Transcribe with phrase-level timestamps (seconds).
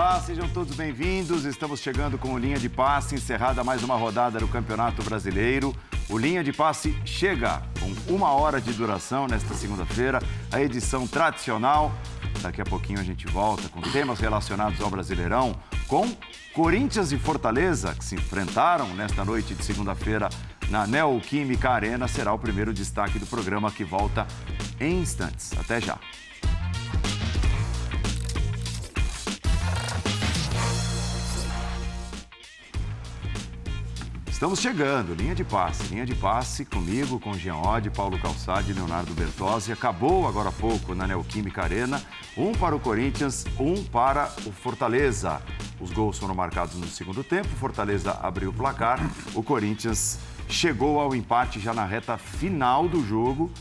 [0.00, 1.44] Olá, sejam todos bem-vindos.
[1.44, 5.76] Estamos chegando com o Linha de Passe, encerrada mais uma rodada do Campeonato Brasileiro.
[6.08, 10.18] O Linha de Passe chega com uma hora de duração nesta segunda-feira,
[10.50, 11.92] a edição tradicional.
[12.40, 15.54] Daqui a pouquinho a gente volta com temas relacionados ao Brasileirão,
[15.86, 16.10] com
[16.54, 20.30] Corinthians e Fortaleza, que se enfrentaram nesta noite de segunda-feira
[20.70, 22.08] na Neoquímica Arena.
[22.08, 24.26] Será o primeiro destaque do programa que volta
[24.80, 25.52] em instantes.
[25.60, 25.98] Até já.
[34.40, 39.12] Estamos chegando, linha de passe, linha de passe comigo, com Jean Oddi, Paulo Calçade Leonardo
[39.12, 39.70] Bertozzi.
[39.70, 42.02] Acabou agora há pouco na Neoquímica Arena,
[42.34, 45.42] um para o Corinthians, um para o Fortaleza.
[45.78, 48.98] Os gols foram marcados no segundo tempo, Fortaleza abriu o placar,
[49.34, 50.18] o Corinthians
[50.48, 53.52] chegou ao empate já na reta final do jogo,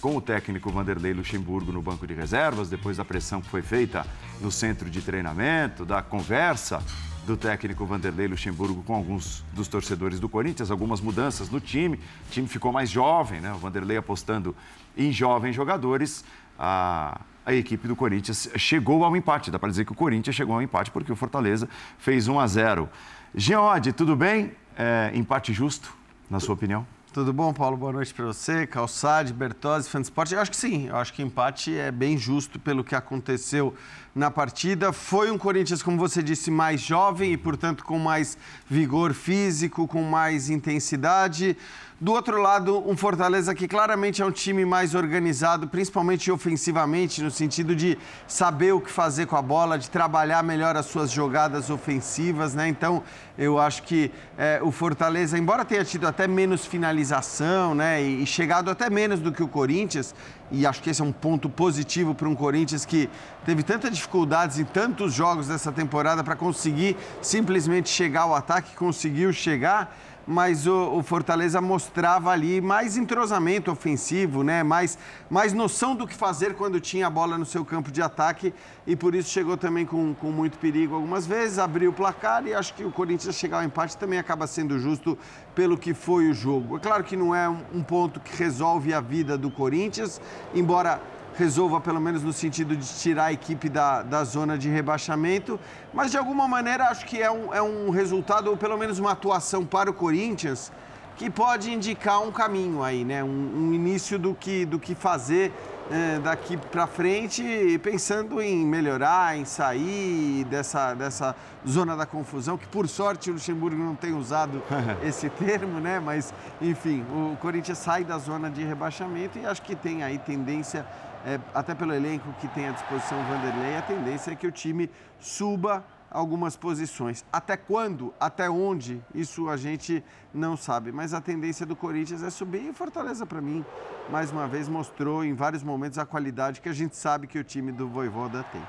[0.00, 4.06] com o técnico Vanderlei Luxemburgo no banco de reservas, depois da pressão que foi feita
[4.40, 6.80] no centro de treinamento, da conversa
[7.26, 11.96] do técnico Vanderlei Luxemburgo com alguns dos torcedores do Corinthians, algumas mudanças no time.
[11.96, 13.52] O time ficou mais jovem, né?
[13.52, 14.54] O Vanderlei apostando
[14.96, 16.24] em jovens jogadores.
[16.58, 19.50] A, a equipe do Corinthians chegou ao empate.
[19.50, 21.68] Dá para dizer que o Corinthians chegou ao empate porque o Fortaleza
[21.98, 22.88] fez 1 a 0.
[23.34, 24.52] Geode, tudo bem?
[24.76, 25.94] É, empate justo,
[26.28, 26.86] na sua opinião?
[27.12, 27.76] Tudo bom, Paulo?
[27.76, 30.30] Boa noite para você, Calçade, Bertozzi, Fansport.
[30.30, 33.74] Eu acho que sim, eu acho que empate é bem justo pelo que aconteceu
[34.20, 34.92] na partida.
[34.92, 38.36] Foi um Corinthians, como você disse, mais jovem e, portanto, com mais
[38.68, 41.56] vigor físico, com mais intensidade.
[41.98, 47.30] Do outro lado, um Fortaleza que claramente é um time mais organizado, principalmente ofensivamente, no
[47.30, 51.68] sentido de saber o que fazer com a bola, de trabalhar melhor as suas jogadas
[51.68, 52.68] ofensivas, né?
[52.68, 53.02] Então,
[53.36, 58.26] eu acho que é, o Fortaleza, embora tenha tido até menos finalização, né, e, e
[58.26, 60.14] chegado até menos do que o Corinthians,
[60.50, 63.08] e acho que esse é um ponto positivo para um Corinthians que
[63.44, 69.32] teve tantas dificuldades em tantos jogos dessa temporada para conseguir simplesmente chegar ao ataque, conseguiu
[69.32, 74.62] chegar mas o, o, Fortaleza mostrava ali mais entrosamento ofensivo, né?
[74.62, 74.98] mais,
[75.28, 78.54] mais noção do que fazer quando tinha a bola no seu campo de ataque
[78.86, 82.54] e por isso chegou também com, com muito perigo algumas vezes, abriu o placar e
[82.54, 85.18] acho que o Corinthians chegar ao empate também acaba sendo justo
[85.54, 86.76] pelo que foi o jogo.
[86.76, 90.20] É claro que não é um, um ponto que resolve a vida do Corinthians,
[90.54, 91.00] embora
[91.40, 95.58] resolva pelo menos no sentido de tirar a equipe da, da zona de rebaixamento,
[95.92, 99.12] mas de alguma maneira acho que é um, é um resultado, ou pelo menos uma
[99.12, 100.70] atuação para o Corinthians,
[101.16, 103.24] que pode indicar um caminho aí, né?
[103.24, 105.52] Um, um início do que, do que fazer
[105.90, 107.42] é, daqui para frente,
[107.82, 111.34] pensando em melhorar, em sair dessa, dessa
[111.66, 114.62] zona da confusão, que por sorte o Luxemburgo não tem usado
[115.02, 116.00] esse termo, né?
[116.00, 120.86] Mas, enfim, o Corinthians sai da zona de rebaixamento e acho que tem aí tendência
[121.24, 124.52] é, até pelo elenco que tem à disposição o Vanderlei, a tendência é que o
[124.52, 127.24] time suba algumas posições.
[127.32, 130.02] Até quando, até onde, isso a gente
[130.34, 130.90] não sabe.
[130.90, 133.64] Mas a tendência do Corinthians é subir e Fortaleza, para mim,
[134.10, 137.44] mais uma vez mostrou em vários momentos a qualidade que a gente sabe que o
[137.44, 138.62] time do Voivoda tem.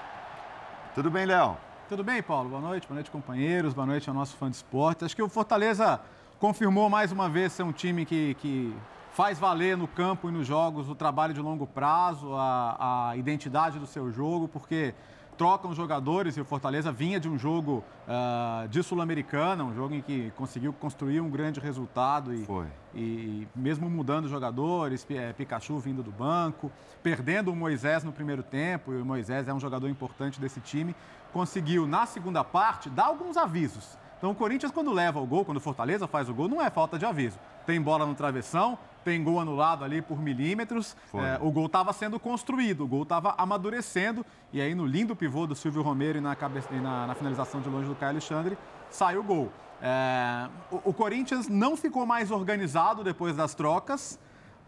[0.93, 1.57] Tudo bem, Léo?
[1.89, 2.49] Tudo bem, Paulo?
[2.49, 5.03] Boa noite, boa noite, companheiros, boa noite ao nosso fã de esporte.
[5.03, 5.99] Acho que o Fortaleza
[6.39, 8.73] confirmou mais uma vez ser um time que, que
[9.13, 13.77] faz valer no campo e nos jogos o trabalho de longo prazo, a, a identidade
[13.77, 14.93] do seu jogo, porque
[15.37, 20.01] trocam jogadores e o Fortaleza vinha de um jogo uh, de Sul-Americana, um jogo em
[20.01, 22.45] que conseguiu construir um grande resultado e,
[22.93, 28.93] e mesmo mudando jogadores, é, Pikachu vindo do banco, perdendo o Moisés no primeiro tempo,
[28.93, 30.95] e o Moisés é um jogador importante desse time,
[31.33, 33.97] conseguiu na segunda parte dar alguns avisos.
[34.19, 36.69] Então o Corinthians quando leva o gol, quando o Fortaleza faz o gol, não é
[36.69, 37.39] falta de aviso.
[37.65, 40.95] Tem bola no travessão, tem gol anulado ali por milímetros.
[41.13, 44.25] É, o gol estava sendo construído, o gol estava amadurecendo.
[44.53, 47.61] E aí, no lindo pivô do Silvio Romero e na, cabeça, e na, na finalização
[47.61, 48.57] de longe do Caio Alexandre,
[48.89, 49.51] sai o gol.
[49.81, 54.19] É, o, o, Corinthians não ficou mais organizado depois das trocas,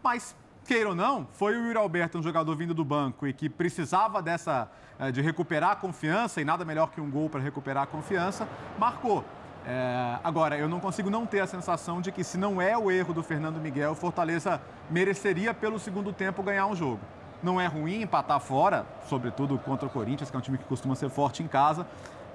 [0.02, 0.34] mas,
[0.64, 4.20] queira ou não, foi o Yuri Alberto, um jogador vindo do banco e que precisava
[4.20, 7.86] dessa é, de recuperar a confiança, e nada melhor que um gol para recuperar a
[7.86, 8.48] confiança,
[8.78, 9.24] marcou.
[9.66, 12.90] É, agora, eu não consigo não ter a sensação de que, se não é o
[12.90, 17.00] erro do Fernando Miguel, o Fortaleza mereceria, pelo segundo tempo, ganhar um jogo.
[17.42, 20.94] Não é ruim empatar fora, sobretudo contra o Corinthians, que é um time que costuma
[20.94, 21.86] ser forte em casa,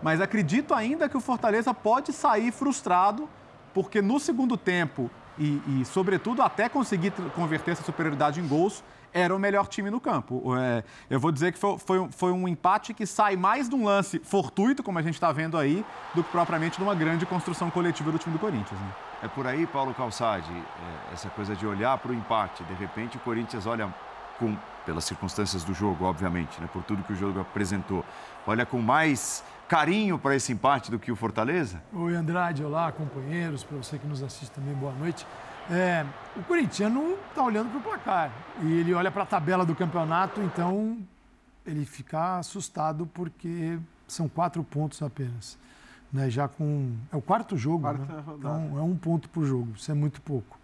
[0.02, 3.30] mas acredito ainda que o Fortaleza pode sair frustrado,
[3.74, 8.84] porque no segundo tempo, e, e sobretudo até conseguir converter essa superioridade em gols,
[9.14, 10.56] era o melhor time no campo.
[10.58, 13.86] É, eu vou dizer que foi, foi, foi, um empate que sai mais de um
[13.86, 17.70] lance fortuito, como a gente está vendo aí, do que propriamente de uma grande construção
[17.70, 18.80] coletiva do time do Corinthians.
[18.80, 18.92] Né?
[19.24, 22.64] É por aí, Paulo Calçade, é, essa coisa de olhar para o empate.
[22.64, 23.94] De repente, o Corinthians olha
[24.38, 26.70] com, pelas circunstâncias do jogo, obviamente, né?
[26.72, 28.04] por tudo que o jogo apresentou,
[28.48, 31.82] olha com mais carinho para esse empate do que o Fortaleza?
[31.94, 35.28] Oi, Andrade, olá, companheiros, para você que nos assiste também, boa noite.
[35.70, 36.04] É,
[36.36, 38.32] o corintiano está olhando para o placar
[38.64, 40.98] e ele olha para a tabela do campeonato, então
[41.64, 43.78] ele fica assustado porque
[44.08, 45.58] são quatro pontos apenas.
[46.12, 46.28] Né?
[46.28, 46.96] Já com.
[47.12, 47.82] É o quarto jogo.
[47.82, 48.24] Quarta né?
[48.38, 50.58] Então é um ponto por jogo, isso é muito pouco.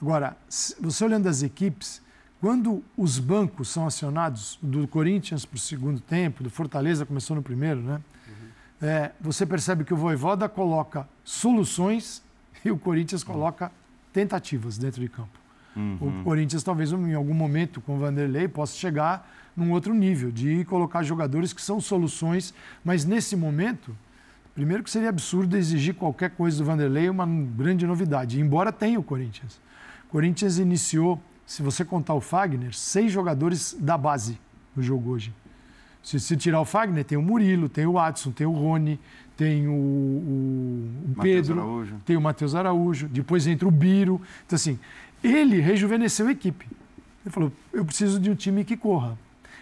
[0.00, 2.00] Agora, você olhando as equipes,
[2.40, 7.42] quando os bancos são acionados, do Corinthians para o segundo tempo, do Fortaleza começou no
[7.42, 8.00] primeiro, né?
[8.26, 8.88] Uhum.
[8.88, 12.22] É, você percebe que o Voivoda coloca soluções
[12.64, 13.70] e o Corinthians coloca
[14.12, 15.38] tentativas dentro de campo.
[15.76, 16.20] Uhum.
[16.20, 20.64] O Corinthians, talvez em algum momento, com o Vanderlei, possa chegar num outro nível, de
[20.64, 22.54] colocar jogadores que são soluções,
[22.84, 23.96] mas nesse momento,
[24.54, 29.02] primeiro que seria absurdo exigir qualquer coisa do Vanderlei, uma grande novidade, embora tenha o
[29.02, 29.60] Corinthians.
[30.06, 34.38] O Corinthians iniciou, se você contar o Fagner, seis jogadores da base
[34.74, 35.32] no jogo hoje.
[36.02, 38.98] Se, se tirar o Fagner, tem o Murilo, tem o Watson, tem o Rony,
[39.40, 41.96] tem o, o, o Pedro, Araújo.
[42.04, 44.20] tem o Matheus Araújo, depois entra o Biro.
[44.44, 44.78] Então, assim,
[45.24, 46.66] ele rejuvenesceu a equipe.
[47.24, 49.16] Ele falou: eu preciso de um time que corra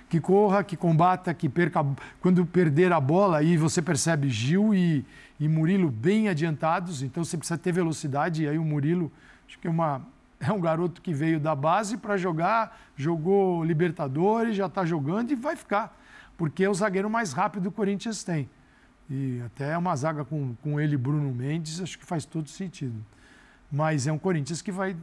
[0.09, 1.85] que corra, que combata, que perca.
[2.21, 5.05] Quando perder a bola, aí você percebe Gil e,
[5.39, 8.45] e Murilo bem adiantados, então você precisa ter velocidade.
[8.45, 9.13] E aí o Murilo,
[9.47, 10.01] acho que é, uma,
[10.41, 15.35] é um garoto que veio da base para jogar, jogou Libertadores, já está jogando e
[15.35, 15.95] vai ficar,
[16.39, 18.49] porque é o zagueiro mais rápido que o Corinthians tem.
[19.11, 23.05] E até é uma zaga com, com ele Bruno Mendes, acho que faz todo sentido.
[23.71, 24.97] Mas é um Corinthians que vai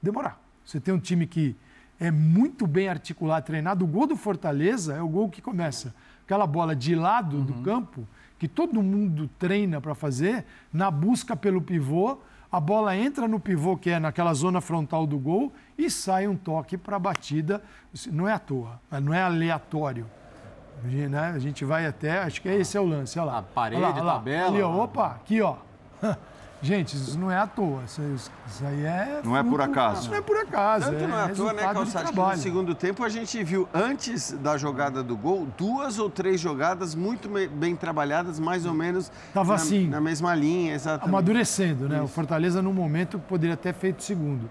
[0.00, 0.40] demorar.
[0.64, 1.56] Você tem um time que
[1.98, 3.84] é muito bem articulado, treinado.
[3.84, 5.94] O gol do Fortaleza é o gol que começa
[6.24, 7.44] aquela bola de lado uhum.
[7.44, 8.06] do campo,
[8.38, 12.18] que todo mundo treina para fazer, na busca pelo pivô.
[12.50, 16.36] A bola entra no pivô, que é naquela zona frontal do gol, e sai um
[16.36, 17.62] toque para a batida.
[18.10, 20.06] Não é à toa, não é aleatório.
[20.84, 21.32] Né?
[21.34, 23.38] A gente vai até, acho que esse é o lance, olha lá.
[23.38, 24.12] A parede, olha lá, olha lá.
[24.14, 24.48] tabela.
[24.48, 25.56] Ali, ó, opa, aqui, ó.
[26.62, 27.82] Gente, isso não é à toa.
[27.84, 29.20] Isso, isso aí é.
[29.22, 30.00] Não é por acaso.
[30.00, 30.90] Isso não é por acaso.
[30.90, 32.12] Tanto é não é à toa, né, Calçado?
[32.12, 36.40] Que no segundo tempo a gente viu, antes da jogada do gol, duas ou três
[36.40, 39.12] jogadas muito bem trabalhadas, mais ou menos.
[39.34, 39.86] Tava na, assim.
[39.86, 41.08] Na mesma linha, exatamente.
[41.08, 41.96] Amadurecendo, né?
[41.96, 42.04] Isso.
[42.04, 44.48] O Fortaleza, no momento, poderia ter feito segundo.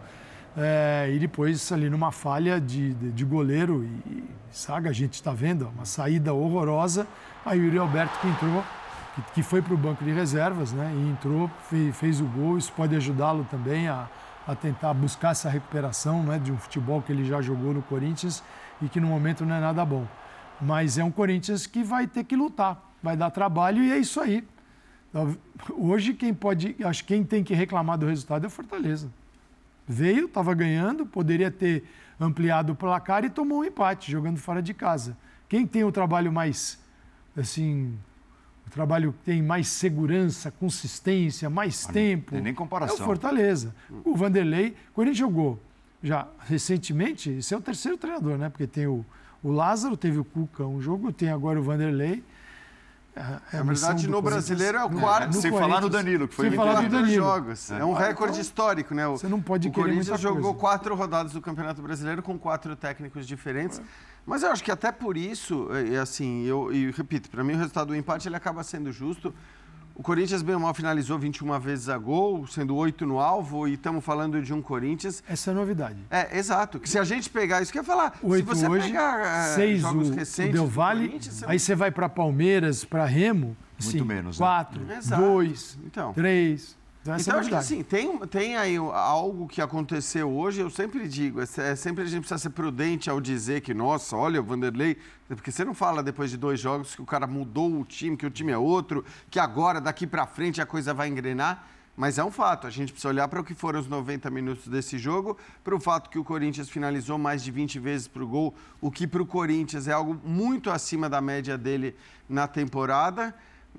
[0.57, 5.31] É, e depois, ali numa falha de, de, de goleiro, e, saga, a gente está
[5.31, 7.05] vendo, uma saída horrorosa.
[7.45, 8.63] Aí o Yuri Alberto que entrou
[9.15, 12.57] que, que foi para o banco de reservas né, e entrou, fez, fez o gol.
[12.57, 14.07] Isso pode ajudá-lo também a,
[14.47, 18.43] a tentar buscar essa recuperação né, de um futebol que ele já jogou no Corinthians
[18.81, 20.05] e que no momento não é nada bom.
[20.61, 24.19] Mas é um Corinthians que vai ter que lutar, vai dar trabalho e é isso
[24.19, 24.45] aí.
[25.77, 29.09] Hoje quem pode, acho que quem tem que reclamar do resultado é o Fortaleza.
[29.87, 31.83] Veio, estava ganhando, poderia ter
[32.19, 35.17] ampliado o placar e tomou um empate jogando fora de casa.
[35.47, 36.79] Quem tem o trabalho mais
[37.37, 37.97] assim
[38.65, 42.31] o trabalho tem mais segurança, consistência, mais ah, tempo.
[42.31, 42.97] Não tem nem comparação.
[42.97, 43.75] É o Fortaleza.
[44.03, 45.61] O Vanderlei, quando ele jogou
[46.01, 48.49] já recentemente, esse é o terceiro treinador, né?
[48.49, 49.05] Porque tem o,
[49.43, 52.23] o Lázaro, teve o Cuca um jogo, tem agora o Vanderlei.
[53.15, 53.21] É,
[53.53, 55.33] é Na verdade, no brasileiro é o quarto.
[55.37, 57.15] sem falar no Danilo, que foi sem falar do Danilo.
[57.15, 57.71] jogos.
[57.71, 59.07] É, é um recorde histórico, né?
[59.07, 62.75] O, você não pode o querer Corinthians jogou quatro rodadas do Campeonato Brasileiro com quatro
[62.75, 63.79] técnicos diferentes.
[63.79, 63.83] É.
[64.25, 67.57] Mas eu acho que até por isso, é, assim, eu e repito, para mim o
[67.57, 69.33] resultado do empate ele acaba sendo justo.
[69.97, 73.75] O Corinthians, bem ou mal, finalizou 21 vezes a gol, sendo oito no alvo, e
[73.75, 75.23] estamos falando de um Corinthians.
[75.25, 75.95] Essa é a novidade.
[76.11, 76.81] É, exato.
[76.81, 79.25] Que se a gente pegar isso que eu ia falar, oito se você hoje, pegar
[79.25, 80.49] é, seis jogos o, recentes.
[80.49, 83.55] O Del Valle, aí você vai para Palmeiras, para Remo.
[83.81, 84.37] Muito menos.
[84.37, 84.45] Né?
[84.45, 84.99] Quatro, né?
[85.17, 86.11] dois, então.
[86.11, 86.75] três.
[87.05, 91.39] Então, então acho que assim, tem, tem aí algo que aconteceu hoje, eu sempre digo,
[91.39, 94.97] é, é, sempre a gente precisa ser prudente ao dizer que, nossa, olha, o Vanderlei,
[95.27, 98.25] porque você não fala depois de dois jogos que o cara mudou o time, que
[98.25, 101.67] o time é outro, que agora, daqui para frente, a coisa vai engrenar.
[101.95, 104.67] Mas é um fato, a gente precisa olhar para o que foram os 90 minutos
[104.67, 108.27] desse jogo, para o fato que o Corinthians finalizou mais de 20 vezes para o
[108.27, 111.95] gol, o que para o Corinthians é algo muito acima da média dele
[112.27, 113.33] na temporada.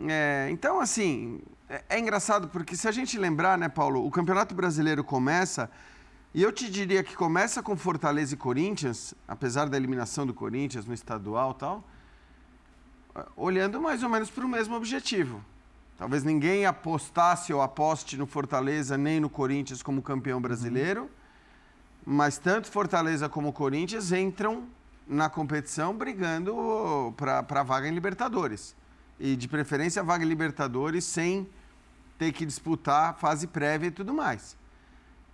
[0.08, 4.54] É, então, assim, é, é, engraçado porque se a gente lembrar, né, Paulo, o Campeonato
[4.54, 5.70] Brasileiro começa,
[6.34, 10.84] e eu te diria que começa com Fortaleza e Corinthians, apesar da eliminação do Corinthians
[10.84, 11.82] no estadual tal,
[13.34, 15.42] olhando mais ou menos para o mesmo objetivo.
[15.96, 21.08] Talvez ninguém apostasse ou aposte no Fortaleza nem no Corinthians como campeão brasileiro, uhum.
[22.04, 24.64] mas tanto Fortaleza como Corinthians entram
[25.08, 28.76] na competição brigando para a vaga em Libertadores
[29.18, 31.48] e de preferência vaga Libertadores sem
[32.18, 34.56] ter que disputar fase prévia e tudo mais.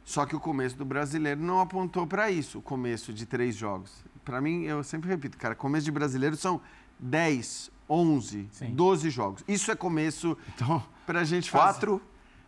[0.04, 4.04] Só que o começo do brasileiro não apontou para isso, o começo de três jogos.
[4.24, 6.60] Para mim, eu sempre repito, cara, começo de brasileiro são
[6.98, 8.74] 10, 11, Sim.
[8.74, 9.44] 12 jogos.
[9.46, 11.64] Isso é começo então, para a gente fazer.
[11.64, 12.02] Quatro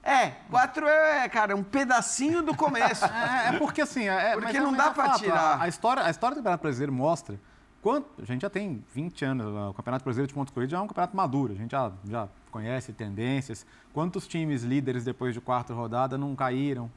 [0.04, 3.06] é, quatro é, cara, um pedacinho do começo.
[3.08, 4.06] é, é, porque assim.
[4.06, 5.58] É, porque não dá para tirar.
[5.58, 7.40] A, a, história, a história do Campeonato Brasileiro mostra.
[7.84, 10.80] Quanto, a gente já tem 20 anos, o Campeonato Brasileiro de pontos corridos já é
[10.80, 13.66] um campeonato maduro, a gente já, já conhece tendências.
[13.92, 16.90] Quantos times líderes depois de quarta rodada não caíram,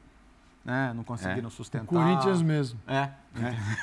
[0.64, 0.90] né?
[0.96, 1.50] não conseguiram é.
[1.50, 1.84] sustentar?
[1.84, 2.80] O Corinthians mesmo.
[2.86, 3.00] É.
[3.00, 3.12] é.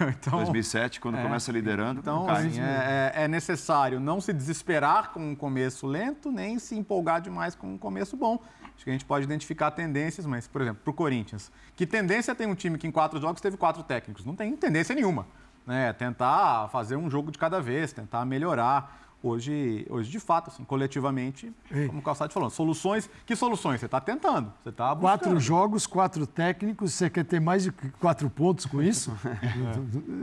[0.20, 1.22] Então, 2007, quando é.
[1.22, 2.00] começa liderando.
[2.00, 6.76] Então, assim, é, é, é, necessário não se desesperar com um começo lento, nem se
[6.76, 8.42] empolgar demais com um começo bom.
[8.76, 12.34] Acho que a gente pode identificar tendências, mas, por exemplo, para o Corinthians, que tendência
[12.34, 14.26] tem um time que em quatro jogos teve quatro técnicos?
[14.26, 15.28] Não tem tendência nenhuma.
[15.66, 15.92] Né?
[15.94, 19.04] Tentar fazer um jogo de cada vez, tentar melhorar.
[19.24, 21.88] Hoje, hoje de fato, assim, coletivamente, Ei.
[21.88, 23.10] como o Calçado falou, soluções.
[23.26, 23.80] Que soluções?
[23.80, 25.02] Você está tentando, você está buscando.
[25.02, 29.12] Quatro jogos, quatro técnicos, você quer ter mais de quatro pontos com isso?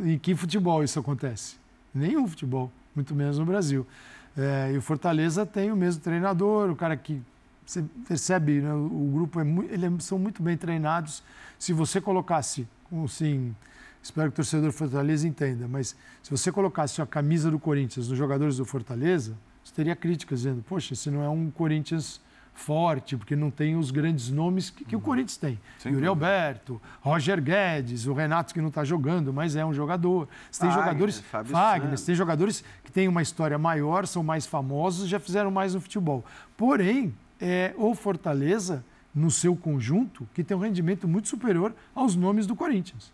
[0.04, 0.06] é.
[0.12, 1.56] Em que futebol isso acontece?
[1.92, 3.84] Nenhum futebol, muito menos no Brasil.
[4.36, 7.20] É, e o Fortaleza tem o mesmo treinador, o cara que
[7.66, 8.72] você percebe, né?
[8.72, 11.22] o grupo é muito, eles são muito bem treinados.
[11.58, 12.66] Se você colocasse,
[13.04, 13.54] assim,
[14.02, 18.18] espero que o torcedor Fortaleza entenda, mas se você colocasse a camisa do Corinthians nos
[18.18, 22.20] jogadores do Fortaleza, você teria críticas dizendo, poxa, esse não é um Corinthians
[22.54, 25.58] forte, porque não tem os grandes nomes que, que o Corinthians tem.
[25.78, 30.28] Sim, Yuri Alberto, Roger Guedes, o Renato que não está jogando, mas é um jogador.
[30.50, 31.20] Você tem Fagner, jogadores.
[31.20, 35.74] Fábio Fagner, tem jogadores que têm uma história maior, são mais famosos, já fizeram mais
[35.74, 36.24] no futebol.
[36.56, 42.46] Porém, é o Fortaleza, no seu conjunto, que tem um rendimento muito superior aos nomes
[42.46, 43.12] do Corinthians.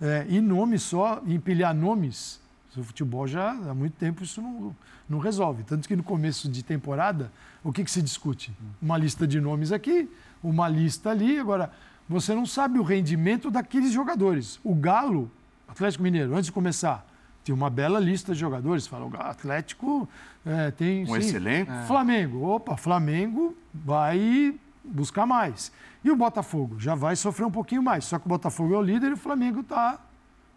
[0.00, 2.40] É, e nomes só, empilhar nomes,
[2.76, 4.74] o futebol já há muito tempo isso não,
[5.08, 5.64] não resolve.
[5.64, 7.32] Tanto que no começo de temporada,
[7.64, 8.52] o que, que se discute?
[8.80, 10.08] Uma lista de nomes aqui,
[10.42, 11.38] uma lista ali.
[11.38, 11.72] Agora,
[12.08, 14.60] você não sabe o rendimento daqueles jogadores.
[14.62, 15.30] O Galo,
[15.66, 17.06] Atlético Mineiro, antes de começar,
[17.44, 18.86] tem uma bela lista de jogadores.
[18.86, 20.08] Fala, o Atlético
[20.44, 21.02] é, tem.
[21.02, 21.70] Um sim, excelente.
[21.86, 22.44] Flamengo.
[22.44, 24.54] Opa, Flamengo vai
[24.88, 25.72] buscar mais.
[26.02, 28.04] E o Botafogo já vai sofrer um pouquinho mais.
[28.04, 29.98] Só que o Botafogo é o líder e o Flamengo está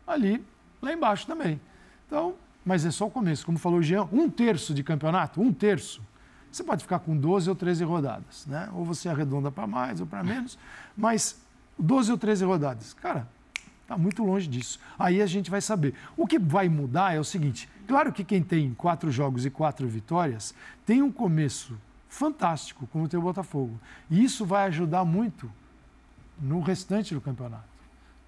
[0.05, 0.43] ali,
[0.81, 1.59] lá embaixo também.
[2.07, 2.35] Então,
[2.65, 3.45] mas é só o começo.
[3.45, 6.01] Como falou o Jean, um terço de campeonato, um terço.
[6.51, 8.69] Você pode ficar com 12 ou 13 rodadas, né?
[8.73, 10.57] Ou você arredonda para mais ou para menos,
[10.97, 11.41] mas
[11.79, 12.93] 12 ou 13 rodadas.
[12.93, 13.25] Cara,
[13.91, 14.79] Está muito longe disso.
[14.97, 15.93] Aí a gente vai saber.
[16.15, 19.85] O que vai mudar é o seguinte: claro que quem tem quatro jogos e quatro
[19.85, 21.77] vitórias tem um começo
[22.11, 23.79] fantástico, como tem o Botafogo.
[24.09, 25.51] E isso vai ajudar muito
[26.39, 27.71] no restante do campeonato.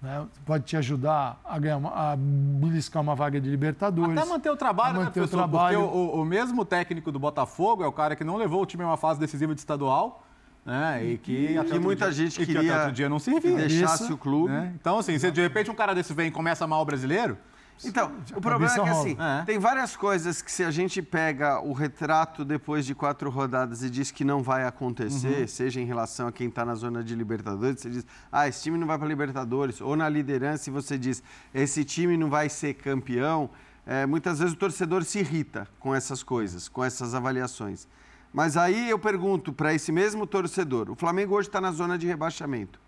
[0.00, 0.26] Né?
[0.44, 4.18] Pode te ajudar a, ganhar uma, a beliscar uma vaga de Libertadores.
[4.18, 5.80] Até manter o trabalho, manter né, o trabalho.
[5.80, 8.82] Porque o, o mesmo técnico do Botafogo é o cara que não levou o time
[8.82, 10.24] a uma fase decisiva de estadual
[10.64, 11.04] né?
[11.04, 13.54] E que, que muita dia, gente queria que até outro dia não servia.
[13.54, 14.50] deixasse Isso, o clube.
[14.50, 14.72] Né?
[14.80, 17.36] Então, assim, se de repente um cara desse vem e começa mal o brasileiro.
[17.82, 19.44] Então, o problema é que assim, é.
[19.44, 23.90] tem várias coisas que se a gente pega o retrato depois de quatro rodadas e
[23.90, 25.48] diz que não vai acontecer, uhum.
[25.48, 28.78] seja em relação a quem está na zona de Libertadores, você diz, ah, esse time
[28.78, 32.74] não vai para Libertadores, ou na liderança e você diz, esse time não vai ser
[32.74, 33.50] campeão,
[33.86, 37.86] é, muitas vezes o torcedor se irrita com essas coisas, com essas avaliações.
[38.32, 42.06] Mas aí eu pergunto para esse mesmo torcedor: o Flamengo hoje está na zona de
[42.06, 42.80] rebaixamento.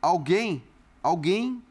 [0.00, 0.62] Alguém,
[1.02, 1.62] alguém,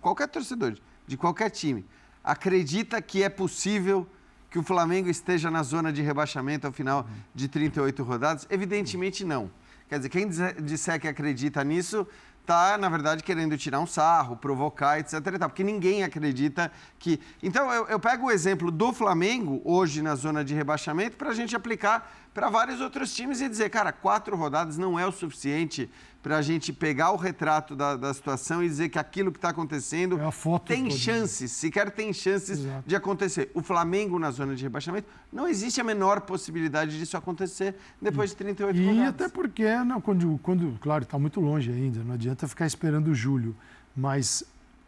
[0.00, 1.84] qualquer torcedor de qualquer time,
[2.24, 4.08] acredita que é possível
[4.50, 8.46] que o Flamengo esteja na zona de rebaixamento ao final de 38 rodadas?
[8.48, 9.50] Evidentemente não.
[9.88, 10.28] Quer dizer, quem
[10.62, 12.06] disser que acredita nisso
[12.40, 15.20] está, na verdade, querendo tirar um sarro, provocar, etc.
[15.40, 17.18] Porque ninguém acredita que.
[17.42, 21.34] Então, eu, eu pego o exemplo do Flamengo, hoje na zona de rebaixamento, para a
[21.34, 25.90] gente aplicar para vários outros times e dizer, cara, quatro rodadas não é o suficiente
[26.24, 29.50] para a gente pegar o retrato da, da, situação e dizer que aquilo que está
[29.50, 32.88] acontecendo é tem chances, sequer tem chances Exato.
[32.88, 33.50] de acontecer.
[33.52, 38.36] O Flamengo na zona de rebaixamento, não existe a menor possibilidade disso acontecer depois de
[38.36, 39.04] 38 e rodadas.
[39.04, 43.14] E até porque, não, quando, quando claro, está muito longe ainda, não adianta ficar esperando
[43.14, 43.54] julho,
[43.94, 44.42] mas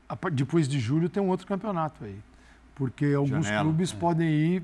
[0.08, 2.16] a, depois de julho tem um outro campeonato aí.
[2.74, 3.96] Porque alguns Janela, clubes é.
[3.96, 4.62] podem ir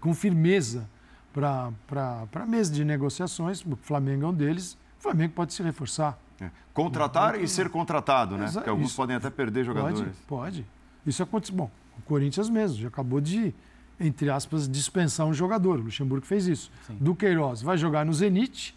[0.00, 0.90] com firmeza
[1.32, 6.18] para mesa de negociações, o Flamengo é um deles, o Flamengo pode se reforçar.
[6.38, 6.50] É.
[6.74, 8.50] Contratar e ser contratado, né?
[8.52, 8.96] Porque alguns isso.
[8.96, 10.00] podem até perder jogadores.
[10.00, 10.66] Pode, pode.
[11.06, 11.52] Isso acontece.
[11.52, 13.54] Bom, o Corinthians mesmo já acabou de,
[13.98, 15.78] entre aspas, dispensar um jogador.
[15.78, 16.70] O Luxemburgo fez isso.
[16.86, 16.96] Sim.
[17.00, 18.76] Do Queiroz vai jogar no Zenit.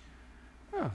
[0.74, 0.90] É,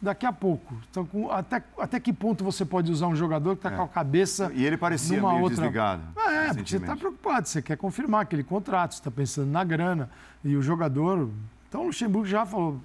[0.00, 0.76] daqui a pouco.
[0.90, 3.76] Então, até, até que ponto você pode usar um jogador que está é.
[3.76, 4.50] com a cabeça.
[4.54, 5.56] E ele parecia numa meio outra...
[5.56, 6.02] desligado.
[6.16, 10.08] É, porque você está preocupado, você quer confirmar aquele contrato, você está pensando na grana.
[10.44, 11.28] E o jogador.
[11.68, 12.80] Então o Luxemburgo já falou: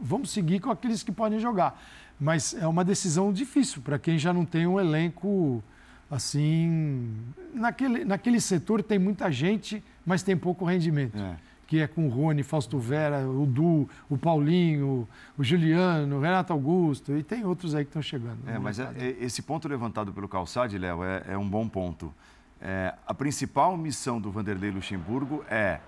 [0.00, 1.80] vamos seguir com aqueles que podem jogar.
[2.18, 5.62] Mas é uma decisão difícil para quem já não tem um elenco
[6.10, 7.14] assim.
[7.52, 11.18] Naquele, naquele setor tem muita gente, mas tem pouco rendimento.
[11.18, 11.36] É.
[11.66, 16.52] Que é com o Rony, Fausto Vera, o Du, o Paulinho, o Juliano, o Renato
[16.52, 18.38] Augusto, e tem outros aí que estão chegando.
[18.46, 22.14] É, mas é, é, esse ponto levantado pelo Calçade, Léo, é, é, um bom ponto.
[22.60, 25.80] É, a principal missão do Vanderlei Luxemburgo é,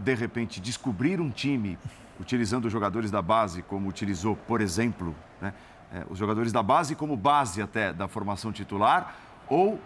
[0.00, 1.78] de repente, descobrir um time
[2.20, 5.54] utilizando os jogadores da base, como utilizou, por exemplo, né,
[5.92, 9.14] é, os jogadores da base como base até da formação titular,
[9.48, 9.80] ou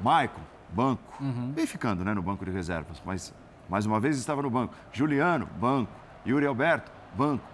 [0.00, 1.50] Maicon, banco, uhum.
[1.50, 3.34] bem ficando né, no banco de reservas, mas
[3.68, 4.74] mais uma vez estava no banco.
[4.92, 5.92] Juliano, banco.
[6.26, 7.44] Yuri Alberto, banco.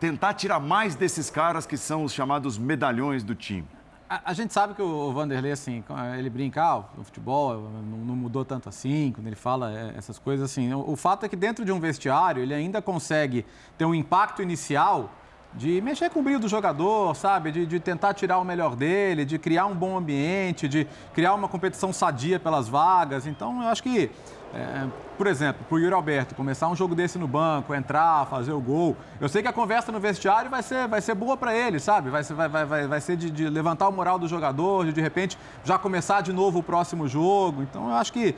[0.00, 3.68] Tentar tirar mais desses caras que são os chamados medalhões do time.
[4.08, 5.82] A, gente sabe que o Vanderlei, assim,
[6.16, 10.48] ele brinca, ah, o futebol não, mudou tanto assim, quando ele fala é, essas coisas
[10.48, 10.72] assim.
[10.72, 13.44] O fato é que dentro de um vestiário ele ainda consegue
[13.76, 15.10] ter um impacto inicial
[15.54, 17.50] de mexer com o brilho do jogador, sabe?
[17.50, 21.48] De, de, tentar tirar o melhor dele, de criar um bom ambiente, de criar uma
[21.48, 23.26] competição sadia pelas vagas.
[23.26, 24.10] Então, eu acho que
[24.54, 24.86] é,
[25.18, 28.60] por exemplo, para o Yuri Alberto começar um jogo desse no banco, entrar, fazer o
[28.60, 28.96] gol.
[29.20, 32.10] Eu sei que a conversa no vestiário vai ser, vai ser boa para ele, sabe?
[32.10, 35.00] Vai ser, vai, vai, vai ser de, de, levantar o moral do jogador, de de
[35.00, 37.62] repente já começar de novo o próximo jogo.
[37.62, 38.34] Então eu acho que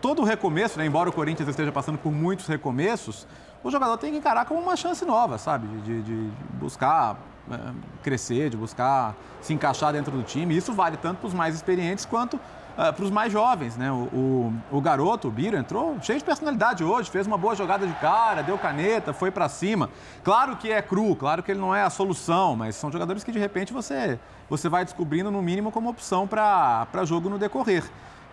[0.00, 3.26] todo recomeço, né, embora o Corinthians esteja passando por muitos recomeços,
[3.62, 5.66] o jogador tem que encarar como uma chance nova, sabe?
[5.82, 7.16] De, de buscar
[7.50, 7.58] é,
[8.02, 10.56] crescer, de buscar se encaixar dentro do time.
[10.56, 13.90] Isso vale tanto para os mais experientes quanto uh, para os mais jovens, né?
[13.90, 17.86] O, o, o, garoto, o Biro, entrou cheio de personalidade hoje, fez uma boa jogada
[17.86, 19.90] de cara, deu caneta, foi para cima.
[20.22, 23.32] Claro que é cru, claro que ele não é a solução, mas são jogadores que
[23.32, 27.84] de repente você, você vai descobrindo no mínimo como opção para jogo no decorrer.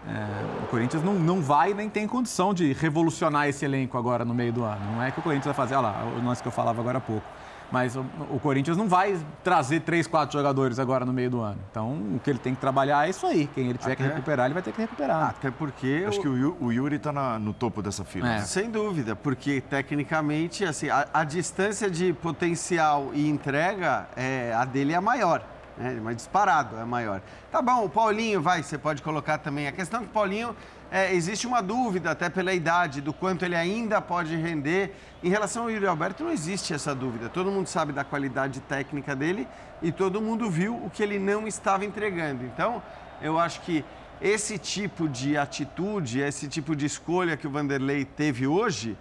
[0.07, 4.33] É, o Corinthians não, não vai nem tem condição de revolucionar esse elenco agora no
[4.33, 4.79] meio do ano.
[4.95, 6.97] Não é que o Corinthians vai fazer, olha lá, o lance que eu falava agora
[6.97, 7.25] há pouco.
[7.71, 11.59] Mas o, o, Corinthians não vai trazer três, quatro jogadores agora no meio do ano.
[11.69, 13.47] Então, o que ele tem que trabalhar é isso aí.
[13.53, 14.03] Quem ele tiver Até...
[14.03, 15.29] que recuperar, ele vai ter que recuperar.
[15.29, 16.03] Até porque...
[16.07, 16.21] Acho o...
[16.21, 18.27] que o, o Yuri está no topo dessa fila.
[18.27, 18.41] É.
[18.41, 24.93] Sem dúvida, porque tecnicamente, assim, a, a, distância de potencial e entrega, é, a dele
[24.93, 25.43] é maior.
[25.79, 25.97] Né?
[26.03, 27.21] Mas disparado é maior.
[27.49, 29.65] Tá bom, o Paulinho, vai, você pode colocar também.
[29.65, 30.53] A questão é que o Paulinho
[30.91, 34.93] é, existe uma dúvida, até pela idade, do quanto ele ainda pode render.
[35.23, 37.29] Em relação ao Yuri Alberto, não existe essa dúvida.
[37.29, 39.47] Todo mundo sabe da qualidade técnica dele
[39.81, 42.43] e todo mundo viu o que ele não estava entregando.
[42.43, 42.83] Então,
[43.21, 43.85] eu acho que
[44.21, 48.97] esse tipo de atitude, esse tipo de escolha que o Vanderlei teve hoje,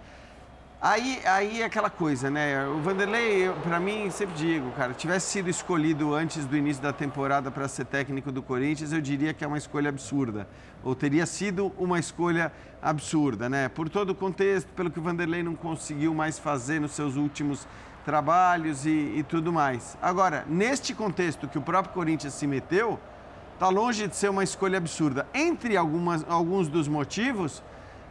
[0.81, 2.65] Aí, aí é aquela coisa, né?
[2.65, 7.51] O Vanderlei, para mim, sempre digo, cara, tivesse sido escolhido antes do início da temporada
[7.51, 10.47] para ser técnico do Corinthians, eu diria que é uma escolha absurda.
[10.81, 12.49] Ou teria sido uma escolha
[12.81, 13.67] absurda, né?
[13.67, 17.67] Por todo o contexto, pelo que o Vanderlei não conseguiu mais fazer nos seus últimos
[18.05, 19.97] trabalhos e, e tudo mais.
[20.01, 22.97] Agora, neste contexto que o próprio Corinthians se meteu,
[23.53, 25.27] está longe de ser uma escolha absurda.
[25.33, 27.61] Entre algumas, alguns dos motivos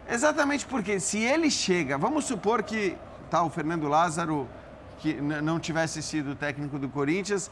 [0.09, 2.97] Exatamente porque se ele chega, vamos supor que
[3.31, 4.49] tá, o Fernando Lázaro
[5.01, 7.51] que não tivesse sido técnico do Corinthians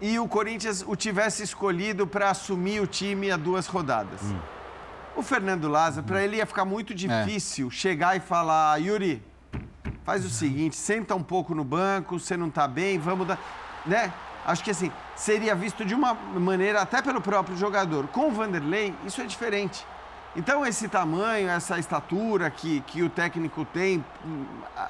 [0.00, 4.22] e o Corinthians o tivesse escolhido para assumir o time a duas rodadas.
[4.22, 4.38] Hum.
[5.16, 6.96] O Fernando Lázaro, para ele ia ficar muito é.
[6.96, 7.70] difícil é.
[7.70, 9.22] chegar e falar, Yuri,
[10.04, 13.38] faz o seguinte, senta um pouco no banco, você não está bem, vamos dar,
[13.84, 14.12] né?
[14.46, 18.06] Acho que assim, seria visto de uma maneira até pelo próprio jogador.
[18.08, 19.84] Com o Vanderlei, isso é diferente.
[20.36, 24.04] Então, esse tamanho, essa estatura que, que o técnico tem,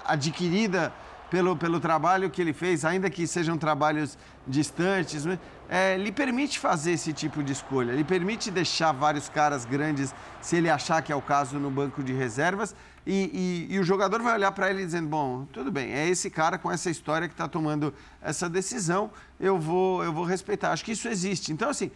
[0.05, 0.93] adquirida
[1.31, 6.59] pelo, pelo trabalho que ele fez, ainda que sejam trabalhos distantes, né, é, lhe permite
[6.59, 11.11] fazer esse tipo de escolha, lhe permite deixar vários caras grandes, se ele achar que
[11.11, 12.75] é o caso, no banco de reservas,
[13.07, 16.29] e, e, e o jogador vai olhar para ele dizendo: Bom, tudo bem, é esse
[16.29, 20.73] cara com essa história que está tomando essa decisão, eu vou, eu vou respeitar.
[20.73, 21.51] Acho que isso existe.
[21.51, 21.91] Então, assim,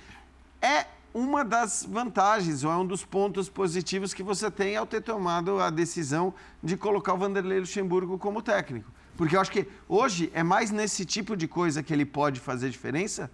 [0.62, 5.00] é uma das vantagens, ou é um dos pontos positivos que você tem ao ter
[5.00, 8.90] tomado a decisão de colocar o Vanderlei Luxemburgo como técnico.
[9.16, 12.68] Porque eu acho que hoje é mais nesse tipo de coisa que ele pode fazer
[12.68, 13.30] diferença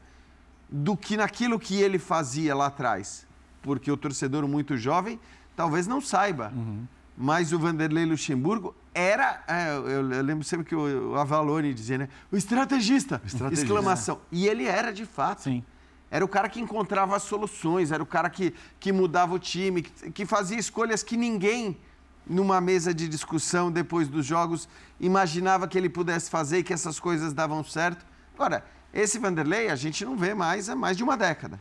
[0.68, 3.26] do que naquilo que ele fazia lá atrás.
[3.62, 5.18] Porque o torcedor muito jovem
[5.56, 6.52] talvez não saiba.
[6.54, 6.86] Uhum.
[7.16, 9.42] Mas o Vanderlei Luxemburgo era.
[9.48, 12.08] É, eu, eu, lembro sempre que o, o Avalone dizia, né?
[12.30, 13.20] O estrategista!
[13.24, 13.66] O estrategista.
[13.66, 14.20] Exclamação.
[14.30, 15.42] E ele era de fato.
[15.42, 15.64] Sim.
[16.10, 19.82] Era o cara que encontrava as soluções, era o cara que, que mudava o time,
[19.82, 21.78] que, que fazia escolhas que ninguém,
[22.26, 24.68] numa mesa de discussão depois dos jogos,
[24.98, 28.04] imaginava que ele pudesse fazer e que essas coisas davam certo.
[28.34, 31.60] Agora, esse Vanderlei a gente não vê mais há mais de uma década.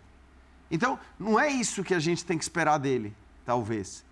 [0.71, 4.03] Então, não é isso que a gente tem que esperar dele, talvez.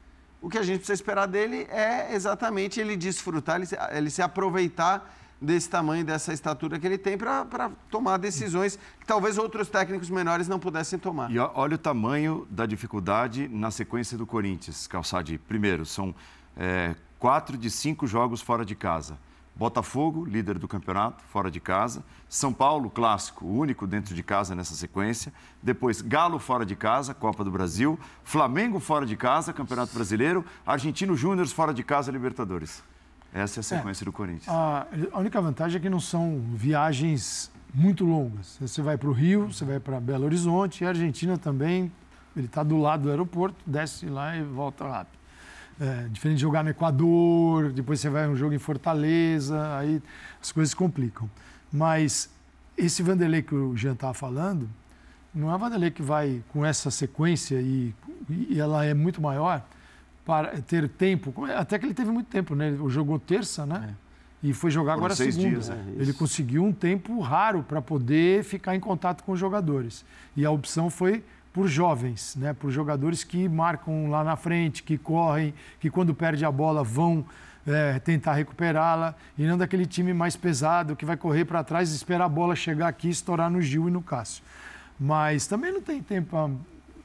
[0.41, 4.21] O que a gente precisa esperar dele é exatamente ele desfrutar, ele se, ele se
[4.21, 10.09] aproveitar desse tamanho, dessa estatura que ele tem para tomar decisões que talvez outros técnicos
[10.09, 11.31] menores não pudessem tomar.
[11.31, 15.37] E olha o tamanho da dificuldade na sequência do Corinthians, Calçade.
[15.47, 16.13] Primeiro, são
[16.55, 19.17] é, quatro de cinco jogos fora de casa.
[19.55, 22.03] Botafogo, líder do campeonato, fora de casa.
[22.29, 25.33] São Paulo, clássico, único dentro de casa nessa sequência.
[25.63, 27.99] Depois, Galo fora de casa, Copa do Brasil.
[28.23, 30.45] Flamengo fora de casa, Campeonato Brasileiro.
[30.63, 32.83] Argentino Júnior fora de casa, Libertadores.
[33.33, 34.47] Essa é a sequência é, do Corinthians.
[34.47, 38.57] A, a, única vantagem é que não são viagens muito longas.
[38.59, 41.91] Você vai para o Rio, você vai para Belo Horizonte, e a Argentina também,
[42.35, 45.17] ele está do lado do aeroporto, desce lá e volta rápido.
[45.79, 50.01] É, diferente de jogar no Equador, depois você vai a um jogo em Fortaleza, aí
[50.41, 51.29] as coisas complicam.
[51.71, 52.29] Mas
[52.75, 54.67] esse Vanderlei que o Jean estava falando,
[55.33, 57.93] não é um Vanderlei que vai com essa sequência e,
[58.27, 59.63] e, ela é muito maior
[60.27, 61.33] para ter tempo.
[61.55, 62.67] Até que ele teve muito tempo, né?
[62.67, 63.95] Ele jogou terça, né?
[64.43, 64.47] É.
[64.49, 65.49] E foi jogar Foram agora segunda.
[65.49, 65.79] Dias, é.
[65.95, 70.03] Ele conseguiu um tempo raro para poder ficar em contato com os jogadores.
[70.35, 72.53] E a opção foi por jovens, né?
[72.53, 77.25] por jogadores que marcam lá na frente, que correm, que quando perde a bola vão
[77.65, 82.25] é, tentar recuperá-la, e não daquele time mais pesado que vai correr para trás, esperar
[82.25, 84.43] a bola chegar aqui, estourar no Gil e no Cássio.
[84.99, 86.51] Mas também não tem tempo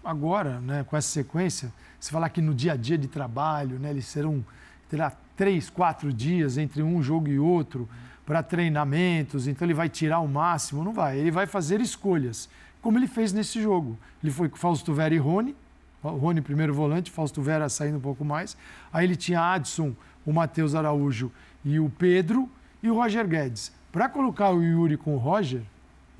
[0.05, 3.91] agora, né, com essa sequência, se falar que no dia a dia de trabalho, né,
[3.91, 4.45] eles serão
[4.89, 7.89] terá três, quatro dias entre um jogo e outro
[8.27, 11.17] para treinamentos, então ele vai tirar o máximo, não vai.
[11.17, 12.49] Ele vai fazer escolhas
[12.81, 13.97] como ele fez nesse jogo.
[14.21, 15.55] Ele foi com Fausto Vera e Rony,
[16.03, 18.57] Rony primeiro volante, Fausto Vera saindo um pouco mais.
[18.93, 19.95] Aí ele tinha Adson,
[20.27, 21.31] o Matheus Araújo
[21.65, 22.51] e o Pedro
[22.83, 23.71] e o Roger Guedes.
[23.93, 25.63] Para colocar o Yuri com o Roger,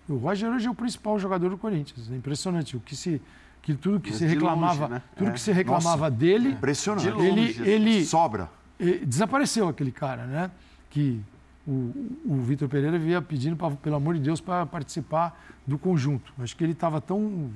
[0.09, 2.09] o Roger hoje é o principal jogador do Corinthians.
[2.09, 3.21] É impressionante o que se
[3.63, 5.03] que tudo que se reclamava, longe, né?
[5.17, 5.33] tudo é.
[5.33, 7.09] que se reclamava Nossa, dele, impressionante.
[7.09, 8.51] Ele, ele sobra.
[8.79, 10.51] Ele, desapareceu aquele cara, né?
[10.91, 11.21] Que
[11.67, 11.93] o,
[12.27, 16.33] o Vitor Pereira via pedindo, pra, pelo amor de Deus, para participar do conjunto.
[16.41, 17.51] Acho que ele estava tão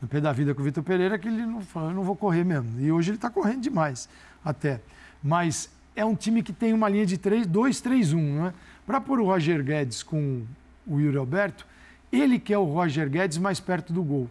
[0.00, 2.16] no pé da vida com o Vitor Pereira que ele não falou, eu não vou
[2.16, 2.80] correr mesmo.
[2.80, 4.08] E hoje ele está correndo demais,
[4.44, 4.80] até.
[5.22, 8.54] Mas é um time que tem uma linha de 3, 2, 3, 1, não é?
[8.86, 10.42] Para pôr o Roger Guedes com
[10.86, 11.66] o Yuri Alberto,
[12.10, 14.30] ele quer o Roger Guedes mais perto do gol.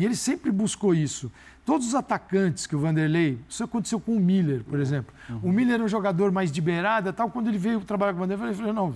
[0.00, 1.30] E ele sempre buscou isso.
[1.62, 5.14] Todos os atacantes que o Vanderlei, isso aconteceu com o Miller, por exemplo.
[5.28, 5.40] Uhum.
[5.42, 7.30] O Miller era um jogador mais de beirada, tal.
[7.30, 8.90] Quando ele veio trabalhar com o Vanderlei, ele falou: não,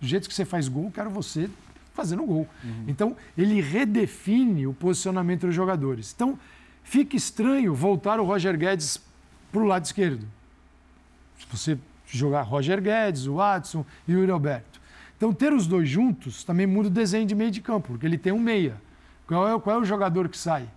[0.00, 1.48] do jeito que você faz gol, quero você
[1.94, 2.48] fazendo gol.
[2.64, 2.84] Uhum.
[2.88, 6.12] Então, ele redefine o posicionamento dos jogadores.
[6.12, 6.36] Então,
[6.82, 9.00] fica estranho voltar o Roger Guedes
[9.52, 10.26] para o lado esquerdo.
[11.38, 14.80] Se você jogar Roger Guedes, o Watson e o Yuri Alberto.
[15.16, 18.18] Então, ter os dois juntos também muda o desenho de meio de campo, porque ele
[18.18, 18.89] tem um meia.
[19.30, 20.68] Qual é, qual é o jogador que sai?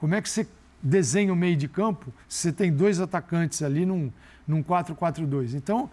[0.00, 0.48] Como é que você
[0.82, 4.10] desenha o meio de campo se você tem dois atacantes ali num,
[4.48, 5.52] num 4-4-2?
[5.52, 5.90] Então,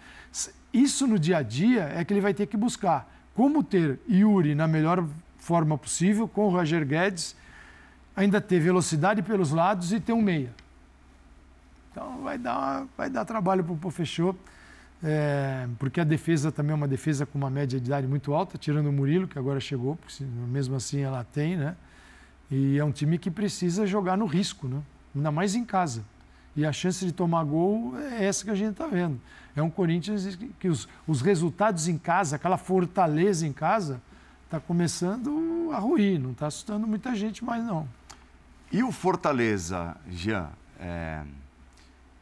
[0.73, 4.55] isso no dia a dia é que ele vai ter que buscar como ter Yuri
[4.55, 5.05] na melhor
[5.39, 7.35] forma possível, com o Roger Guedes,
[8.15, 10.53] ainda ter velocidade pelos lados e ter um meia.
[11.91, 14.33] Então vai dar, vai dar trabalho para o Pofechô,
[15.03, 18.57] é, porque a defesa também é uma defesa com uma média de idade muito alta,
[18.57, 21.75] tirando o Murilo, que agora chegou, porque mesmo assim ela tem, né?
[22.51, 24.81] E é um time que precisa jogar no risco, né?
[25.15, 26.03] ainda mais em casa.
[26.55, 29.19] E a chance de tomar gol é essa que a gente está vendo.
[29.55, 34.01] É um Corinthians que os, os resultados em casa, aquela fortaleza em casa,
[34.45, 37.87] está começando a ruir, não está assustando muita gente mais não.
[38.71, 40.49] E o Fortaleza, Jean?
[40.79, 41.23] É...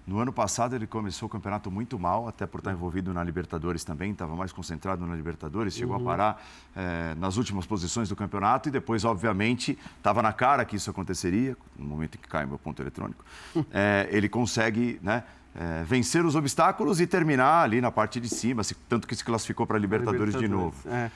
[0.07, 3.83] No ano passado ele começou o campeonato muito mal, até por estar envolvido na Libertadores
[3.83, 6.01] também, estava mais concentrado na Libertadores, chegou uhum.
[6.01, 10.77] a parar é, nas últimas posições do campeonato e depois, obviamente, estava na cara que
[10.77, 13.23] isso aconteceria, no momento em que cai meu ponto eletrônico.
[13.69, 18.61] É, ele consegue né, é, vencer os obstáculos e terminar ali na parte de cima,
[18.87, 20.89] tanto que se classificou para a Libertadores, Libertadores, de novo.
[20.89, 21.11] É.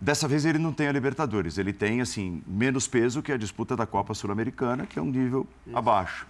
[0.00, 3.74] Dessa vez ele não tem a Libertadores, ele tem assim menos peso que a disputa
[3.74, 5.76] da Copa Sul-Americana, que é um nível isso.
[5.76, 6.26] abaixo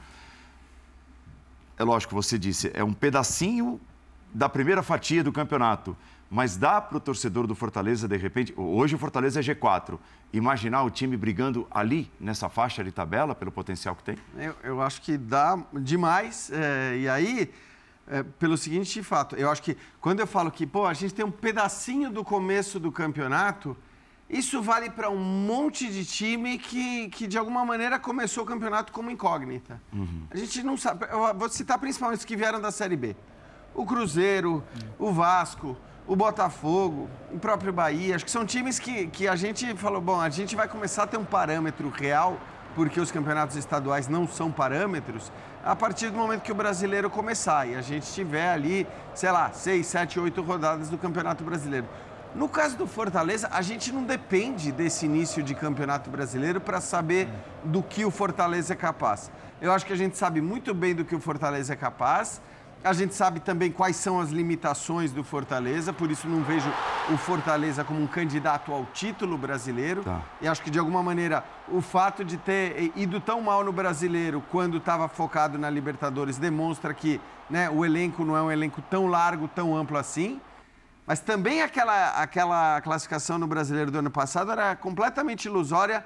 [1.78, 3.80] é lógico, você disse, é um pedacinho
[4.32, 5.96] da primeira fatia do campeonato.
[6.28, 9.96] Mas dá para o torcedor do Fortaleza, de repente, hoje o Fortaleza é G4,
[10.32, 14.18] imaginar o time brigando ali, nessa faixa de tabela, pelo potencial que tem?
[14.36, 16.50] Eu, eu acho que dá demais.
[16.52, 17.52] É, e aí,
[18.08, 21.24] é, pelo seguinte fato, eu acho que quando eu falo que, pô, a gente tem
[21.24, 23.76] um pedacinho do começo do campeonato,
[24.28, 28.92] isso vale para um monte de time que, que, de alguma maneira, começou o campeonato
[28.92, 29.80] como incógnita.
[29.92, 30.26] Uhum.
[30.30, 31.06] A gente não sabe.
[31.10, 33.16] Eu vou citar principalmente os que vieram da Série B:
[33.72, 34.64] o Cruzeiro,
[34.98, 35.08] uhum.
[35.08, 35.76] o Vasco,
[36.08, 38.16] o Botafogo, o próprio Bahia.
[38.16, 41.06] Acho que são times que, que a gente falou: bom, a gente vai começar a
[41.06, 42.36] ter um parâmetro real
[42.76, 45.32] porque os campeonatos estaduais não são parâmetros,
[45.64, 49.50] a partir do momento que o brasileiro começar e a gente tiver ali, sei lá,
[49.50, 51.86] seis, sete, oito rodadas do Campeonato Brasileiro.
[52.34, 57.28] No caso do Fortaleza, a gente não depende desse início de Campeonato Brasileiro para saber
[57.64, 59.30] do que o Fortaleza é capaz.
[59.60, 62.42] Eu acho que a gente sabe muito bem do que o Fortaleza é capaz.
[62.84, 66.70] A gente sabe também quais são as limitações do Fortaleza, por isso não vejo
[67.12, 70.04] o Fortaleza como um candidato ao título brasileiro.
[70.04, 70.20] Tá.
[70.40, 74.42] E acho que, de alguma maneira, o fato de ter ido tão mal no brasileiro
[74.52, 79.06] quando estava focado na Libertadores demonstra que né, o elenco não é um elenco tão
[79.06, 80.40] largo, tão amplo assim.
[81.06, 86.04] Mas também aquela, aquela classificação no brasileiro do ano passado era completamente ilusória,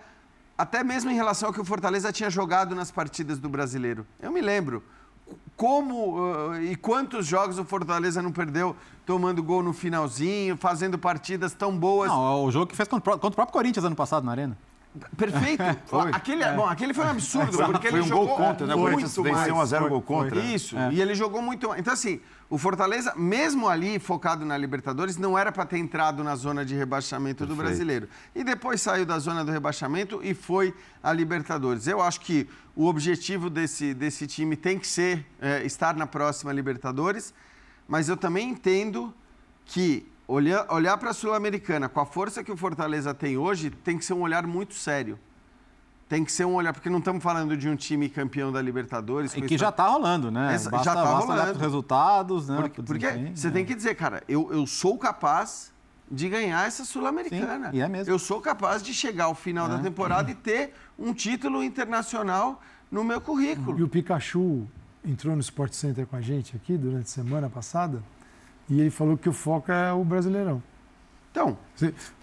[0.58, 4.06] até mesmo em relação ao que o Fortaleza tinha jogado nas partidas do brasileiro.
[4.20, 4.82] Eu me lembro
[5.56, 11.54] como uh, e quantos jogos o Fortaleza não perdeu tomando gol no finalzinho, fazendo partidas
[11.54, 12.10] tão boas.
[12.10, 14.58] Não, o jogo que fez contra, contra o próprio Corinthians ano passado na Arena.
[15.16, 15.62] Perfeito.
[15.86, 16.10] Foi.
[16.12, 16.52] Aquele, é.
[16.52, 18.74] Bom, aquele foi um absurdo, porque foi ele um jogou gol contra, né?
[18.74, 20.40] O Corinthians venceu 1 a 0 gol contra.
[20.40, 20.76] Isso.
[20.76, 20.92] É.
[20.92, 21.72] E ele jogou muito.
[21.76, 26.34] Então assim, o Fortaleza, mesmo ali focado na Libertadores, não era para ter entrado na
[26.34, 27.56] zona de rebaixamento Perfeito.
[27.56, 28.08] do Brasileiro.
[28.34, 31.86] E depois saiu da zona do rebaixamento e foi a Libertadores.
[31.86, 36.52] Eu acho que o objetivo desse, desse time tem que ser é, estar na próxima
[36.52, 37.32] Libertadores,
[37.86, 39.14] mas eu também entendo
[39.64, 43.96] que olhar, olhar para a Sul-Americana com a força que o Fortaleza tem hoje tem
[43.96, 45.16] que ser um olhar muito sério
[46.10, 49.32] tem que ser um olhar, porque não estamos falando de um time campeão da Libertadores.
[49.32, 50.52] E que já está rolando, né?
[50.52, 51.52] Essa, basta, já está rolando.
[51.52, 52.56] os resultados, né?
[52.56, 55.72] Porque, porque você tem que dizer, cara, eu, eu sou capaz
[56.10, 57.70] de ganhar essa Sul-Americana.
[57.72, 58.12] E é mesmo.
[58.12, 59.68] Eu sou capaz de chegar ao final é.
[59.68, 63.78] da temporada e ter um título internacional no meu currículo.
[63.78, 64.66] E o Pikachu
[65.04, 68.02] entrou no Sport Center com a gente aqui durante a semana passada
[68.68, 70.60] e ele falou que o foco é o Brasileirão.
[71.30, 71.56] Então,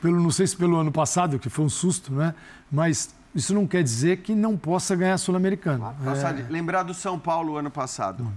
[0.01, 2.35] pelo, não sei se pelo ano passado, que foi um susto, né?
[2.69, 5.93] Mas isso não quer dizer que não possa ganhar a Sul-Americana.
[6.39, 6.51] é...
[6.51, 8.23] Lembrar do São Paulo ano passado.
[8.23, 8.31] Hum.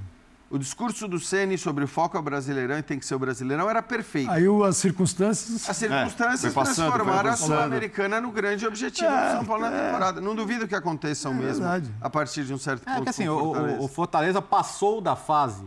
[0.50, 3.70] O discurso do Ceni sobre o foco ao Brasileirão e tem que ser o Brasileirão
[3.70, 4.30] era perfeito.
[4.30, 5.70] Aí as circunstâncias.
[5.70, 9.74] As circunstâncias é, passando, transformaram a Sul-Americana no grande objetivo é, do São Paulo na
[9.74, 9.86] é.
[9.86, 10.20] temporada.
[10.20, 11.90] Não duvido que aconteçam é mesmo verdade.
[11.98, 13.00] a partir de um certo é, ponto.
[13.00, 15.64] É que assim, o, o Fortaleza passou da fase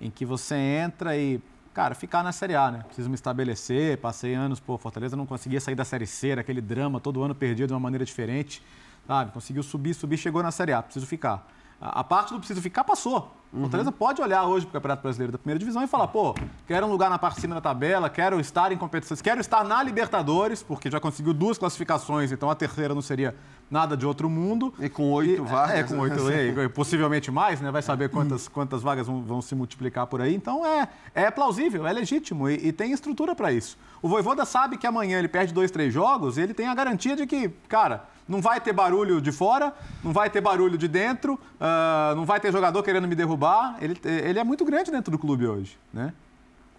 [0.00, 2.82] em que você entra e cara, ficar na Série A, né?
[2.86, 7.00] Preciso me estabelecer, passei anos, pô, Fortaleza não conseguia sair da Série C, aquele drama,
[7.00, 8.62] todo ano perdia de uma maneira diferente,
[9.06, 9.32] sabe?
[9.32, 11.46] Conseguiu subir, subir, chegou na Série A, preciso ficar.
[11.82, 13.36] A, parte do preciso ficar passou.
[13.52, 13.62] Uhum.
[13.62, 16.32] Fortaleza pode olhar hoje para o Campeonato Brasileiro da Primeira Divisão e falar, pô,
[16.66, 19.64] quero um lugar na parte de cima da tabela, quero estar em competições, quero estar
[19.64, 23.34] na Libertadores, porque já conseguiu duas classificações, então a terceira não seria
[23.68, 24.72] nada de outro mundo.
[24.78, 25.76] E com oito vagas.
[25.76, 27.70] É, com oito, é, possivelmente mais, né?
[27.70, 30.34] Vai saber quantas, quantas vagas vão, vão, se multiplicar por aí.
[30.34, 33.76] Então é, é plausível, é legítimo e, e tem estrutura para isso.
[34.00, 37.16] O Voivoda sabe que amanhã ele perde dois, três jogos e ele tem a garantia
[37.16, 41.34] de que, cara, não vai ter barulho de fora, não vai ter barulho de dentro,
[41.34, 43.76] uh, não vai ter jogador querendo me derrubar.
[43.80, 46.12] Ele, ele é muito grande dentro do clube hoje, né?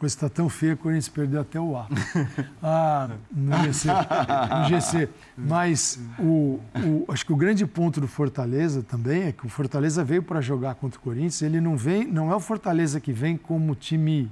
[0.03, 1.88] coisa está tão feia que o Corinthians perdeu até o ar.
[2.62, 3.88] Ah, no GC.
[3.88, 5.10] No GC.
[5.38, 10.03] Mas o, o, acho que o grande ponto do Fortaleza também é que o Fortaleza
[10.03, 11.41] veio para jogar contra o Corinthians.
[11.41, 14.29] Ele não vem, não é o Fortaleza que vem como time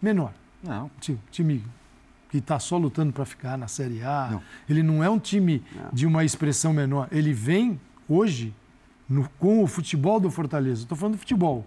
[0.00, 0.32] menor.
[0.62, 0.90] Não.
[1.00, 1.64] Time, time
[2.32, 4.28] que está só lutando para ficar na Série A.
[4.32, 4.42] Não.
[4.68, 5.90] Ele não é um time não.
[5.92, 7.06] de uma expressão menor.
[7.12, 8.52] Ele vem hoje
[9.08, 10.82] no, com o futebol do Fortaleza.
[10.82, 11.64] Estou falando do futebol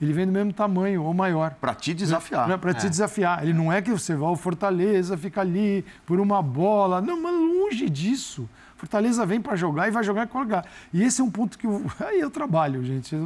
[0.00, 1.54] ele vem do mesmo tamanho ou maior.
[1.60, 2.58] Para te desafiar.
[2.58, 2.90] Para te é.
[2.90, 3.42] desafiar.
[3.42, 7.00] Ele não é que você vai ao Fortaleza, fica ali por uma bola.
[7.00, 8.48] Não, mas longe disso.
[8.76, 10.66] Fortaleza vem para jogar e vai jogar qualquer lugar.
[10.92, 13.16] E esse é um ponto que eu, aí eu trabalho, gente.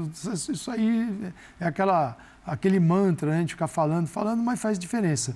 [0.51, 3.39] Isso aí é aquela, aquele mantra, né?
[3.39, 5.35] a gente ficar falando, falando, mas faz diferença.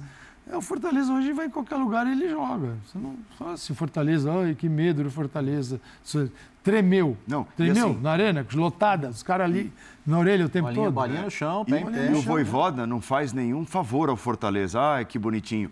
[0.50, 2.76] É, o Fortaleza hoje vai em qualquer lugar e ele joga.
[2.86, 5.80] Você não fala assim, Fortaleza, ai, que medo do Fortaleza.
[6.02, 6.30] Você
[6.62, 7.16] tremeu.
[7.26, 9.72] Não, tremeu assim, na arena, lotada, os caras ali
[10.04, 10.94] na orelha o tempo bolinha, todo.
[10.94, 14.80] Bolinha no chão, pé e, E o Voivoda não faz nenhum favor ao Fortaleza.
[14.80, 15.70] Ai, que bonitinho.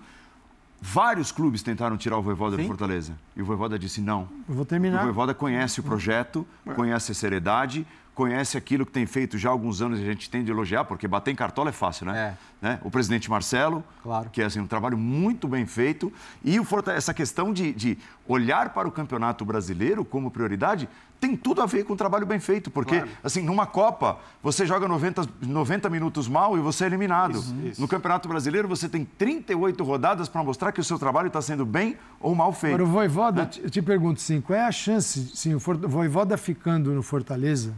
[0.81, 2.63] Vários clubes tentaram tirar o Voivoda Sim.
[2.63, 3.13] do Fortaleza.
[3.37, 4.29] E o Voivoda disse não.
[4.49, 5.01] Eu vou terminar.
[5.01, 6.73] O Voivoda conhece o projeto, é.
[6.73, 10.29] conhece a seriedade, conhece aquilo que tem feito já há alguns anos e a gente
[10.29, 12.37] tem de elogiar, porque bater em cartola é fácil, né?
[12.63, 12.67] É.
[12.67, 12.81] né?
[12.83, 14.29] O presidente Marcelo, claro.
[14.31, 16.13] que é assim, um trabalho muito bem feito,
[16.45, 20.89] e o essa questão de, de olhar para o campeonato brasileiro como prioridade
[21.21, 23.11] tem tudo a ver com um trabalho bem feito, porque, claro.
[23.23, 27.39] assim, numa Copa, você joga 90, 90 minutos mal e você é eliminado.
[27.39, 27.81] Isso, isso.
[27.81, 31.67] No Campeonato Brasileiro, você tem 38 rodadas para mostrar que o seu trabalho está sendo
[31.67, 32.75] bem ou mal feito.
[32.75, 33.51] Agora, o Voivoda, né?
[33.63, 37.75] eu te pergunto, sim, qual é a chance, sim, o Voivoda ficando no Fortaleza,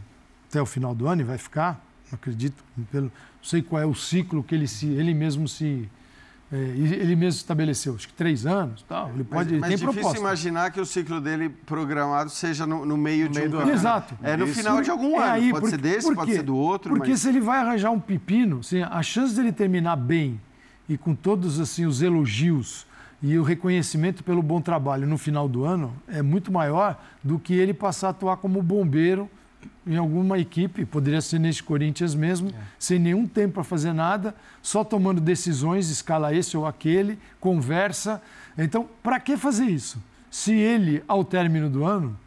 [0.53, 3.11] até o final do ano e vai ficar, não acredito, pelo, não
[3.41, 5.89] sei qual é o ciclo que ele, se, ele mesmo se
[6.51, 9.09] É, ele mesmo estabeleceu, acho que três anos, tal.
[9.09, 10.19] Ele pode, mas, mas tem difícil proposta.
[10.19, 13.71] imaginar que o ciclo dele programado seja no, no meio, de um do ano.
[13.71, 14.15] Exato.
[14.21, 14.53] É no Isso.
[14.59, 15.33] final de algum É ano.
[15.33, 16.93] aí, pode porque- ser desse, por pode ser do outro.
[16.93, 17.21] Porque mas...
[17.21, 20.39] se ele vai arranjar um pepino, assim, a chance dele terminar bem
[20.87, 22.85] e com todos assim os elogios
[23.19, 27.55] e o reconhecimento pelo bom trabalho no final do ano é muito maior do que
[27.55, 29.27] ele passar a atuar como bombeiro
[29.85, 34.83] em alguma equipe, poderia ser neste Corinthians mesmo, sem nenhum tempo para fazer nada, só
[34.83, 38.21] tomando decisões, escala esse ou aquele, conversa.
[38.57, 40.01] Então, para que fazer isso?
[40.29, 42.17] Se ele, ao término do ano,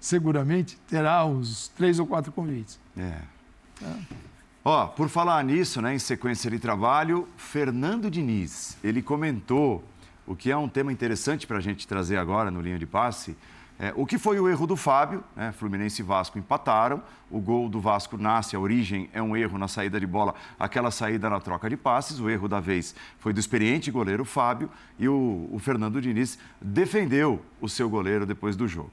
[0.00, 2.78] seguramente terá uns três ou quatro convites.
[2.96, 3.18] É.
[4.64, 9.84] Ó, por falar nisso, né, em sequência de trabalho, Fernando Diniz, ele comentou
[10.26, 13.36] o que é um tema interessante para a gente trazer agora no Linha de Passe,
[13.78, 17.68] é, o que foi o erro do Fábio, né, Fluminense e Vasco empataram, o gol
[17.68, 21.40] do Vasco nasce, a origem é um erro na saída de bola, aquela saída na
[21.40, 25.58] troca de passes, o erro da vez foi do experiente goleiro Fábio e o, o
[25.58, 28.92] Fernando Diniz defendeu o seu goleiro depois do jogo.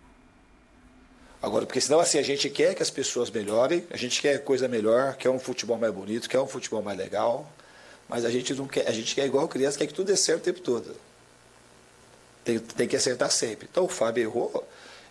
[1.42, 4.68] Agora, porque senão assim, a gente quer que as pessoas melhorem, a gente quer coisa
[4.68, 7.52] melhor, quer um futebol mais bonito, quer um futebol mais legal,
[8.10, 10.42] mas a gente não quer, a gente quer igual criança, quer que tudo dê certo
[10.42, 10.96] o tempo todo.
[12.44, 13.68] Tem, tem que acertar sempre.
[13.72, 14.68] Então o Fábio errou,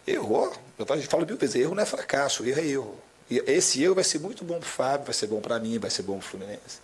[0.07, 0.53] errou.
[0.79, 2.97] Eu falo- mil vezes, erro não é fracasso, erro é erro.
[3.31, 5.79] E esse erro vai ser muito bom para o Fábio, vai ser bom para mim,
[5.79, 6.81] vai ser bom para o Fluminense.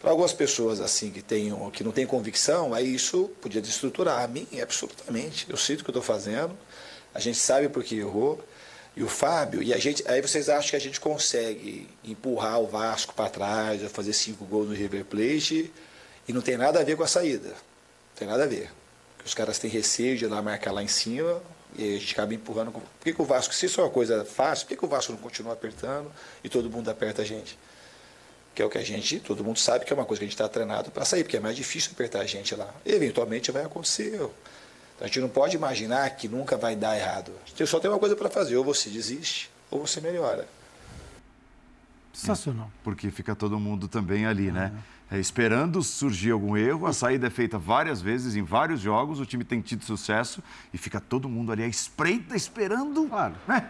[0.00, 4.22] Para algumas pessoas assim que, tenham, que não têm convicção, aí isso podia desestruturar.
[4.22, 5.46] A mim, absolutamente.
[5.48, 6.56] Eu sinto o que eu estou fazendo,
[7.12, 8.40] a gente sabe por que errou.
[8.96, 12.66] E o Fábio, e a gente, aí vocês acham que a gente consegue empurrar o
[12.66, 15.72] Vasco para trás, fazer cinco gols no River Plate,
[16.26, 17.48] e não tem nada a ver com a saída.
[17.48, 18.70] Não tem nada a ver.
[19.28, 21.42] Os caras têm receio de ir lá marcar lá em cima,
[21.76, 22.72] e aí a gente acaba empurrando.
[22.72, 24.88] Por que, que o Vasco, se isso é uma coisa fácil, por que, que o
[24.88, 26.10] Vasco não continua apertando
[26.42, 27.58] e todo mundo aperta a gente?
[28.54, 30.26] que é o que a gente, todo mundo sabe que é uma coisa que a
[30.26, 32.68] gente está treinado para sair, porque é mais difícil apertar a gente lá.
[32.84, 34.14] Eventualmente vai acontecer.
[34.16, 34.32] Então,
[35.00, 37.30] a gente não pode imaginar que nunca vai dar errado.
[37.46, 40.48] Você só tem uma coisa para fazer, ou você desiste, ou você melhora.
[42.12, 42.68] Sensacional.
[42.82, 44.72] porque fica todo mundo também ali, né?
[44.74, 49.24] É, esperando surgir algum erro, a saída é feita várias vezes em vários jogos, o
[49.24, 50.42] time tem tido sucesso
[50.72, 53.06] e fica todo mundo ali à espreita, esperando.
[53.08, 53.34] Claro.
[53.46, 53.66] Né?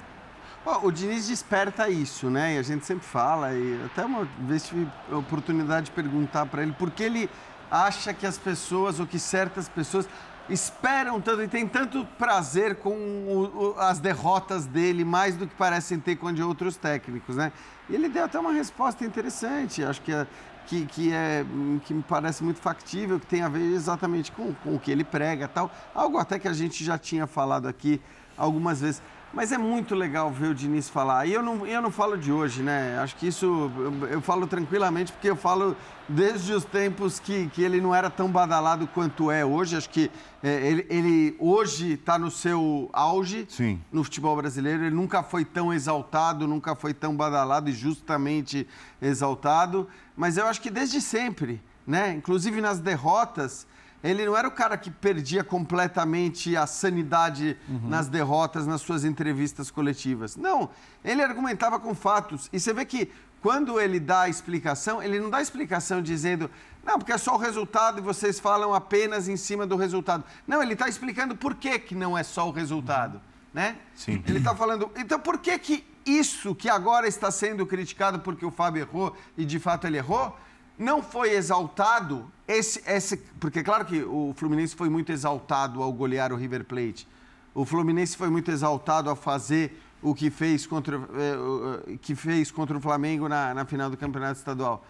[0.66, 2.57] Ó, o Diniz desperta isso, né?
[2.57, 6.62] E a gente sempre fala, e até uma vez tive a oportunidade de perguntar para
[6.62, 7.31] ele por que ele
[7.70, 10.09] acha que as pessoas, ou que certas pessoas,
[10.51, 15.55] esperam tanto e têm tanto prazer com o- o- as derrotas dele, mais do que
[15.55, 17.53] parecem ter com a de outros técnicos, né?
[17.88, 20.27] E ele deu até uma resposta interessante, acho que é,
[20.68, 21.44] que, que, é,
[21.87, 25.02] que me parece muito factível, que tem a ver exatamente com, com o que ele
[25.02, 25.70] prega tal.
[25.94, 28.00] Algo até que a gente já tinha falado aqui
[28.37, 29.02] algumas vezes.
[29.33, 31.27] Mas é muito legal ver o Diniz falar.
[31.27, 32.99] E eu não, eu não falo de hoje, né?
[32.99, 35.77] Acho que isso eu, eu falo tranquilamente, porque eu falo
[36.09, 39.77] desde os tempos que, que ele não era tão badalado quanto é hoje.
[39.77, 40.11] Acho que
[40.43, 43.79] é, ele, ele hoje está no seu auge Sim.
[43.93, 44.85] no futebol brasileiro.
[44.85, 48.67] Ele nunca foi tão exaltado, nunca foi tão badalado e justamente
[49.01, 49.87] exaltado.
[50.17, 52.14] Mas eu acho que desde sempre, né?
[52.14, 53.67] Inclusive nas derrotas,
[54.02, 59.70] ele não era o cara que perdia completamente a sanidade nas derrotas, nas suas entrevistas
[59.70, 60.37] coletivas.
[60.37, 60.70] Não,
[61.04, 62.48] ele argumentava com fatos.
[62.52, 66.50] E você vê que quando ele dá a explicação, ele não dá a explicação dizendo,
[66.84, 70.24] não, porque é só o resultado e vocês falam apenas em cima do resultado.
[70.46, 73.20] Não, ele está explicando por que, que não é só o resultado,
[73.52, 73.76] né?
[73.94, 74.22] Sim.
[74.26, 78.50] Ele está falando, então por que que isso que agora está sendo criticado porque o
[78.50, 80.37] Fábio errou e de fato ele errou,
[80.79, 86.33] não foi exaltado esse, esse porque claro que o Fluminense foi muito exaltado ao golear
[86.33, 87.07] o River Plate.
[87.55, 92.51] O Fluminense foi muito exaltado a fazer o que fez contra, eh, o- que fez
[92.53, 94.85] contra o Flamengo na, na final do Campeonato Estadual.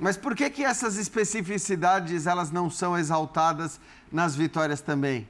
[0.00, 3.78] Mas por que que essas especificidades elas não são exaltadas
[4.10, 5.28] nas vitórias também?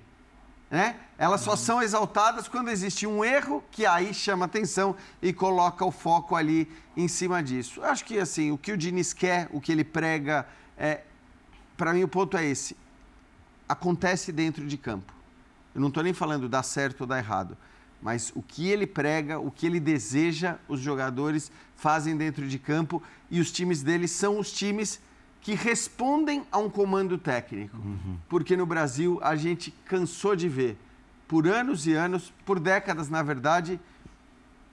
[0.71, 0.97] Né?
[1.17, 5.91] Elas só são exaltadas quando existe um erro que aí chama atenção e coloca o
[5.91, 7.83] foco ali em cima disso.
[7.83, 11.03] Acho que assim, o que o Diniz quer, o que ele prega, é,
[11.77, 12.77] para mim o ponto é esse.
[13.69, 15.13] Acontece dentro de campo.
[15.75, 17.57] Eu não estou nem falando dar certo ou dar errado,
[18.01, 23.03] mas o que ele prega, o que ele deseja, os jogadores fazem dentro de campo
[23.31, 25.01] e os times dele são os times
[25.41, 27.77] que respondem a um comando técnico.
[28.29, 30.79] Porque no Brasil a gente cansou de ver,
[31.27, 33.81] por anos e anos, por décadas na verdade,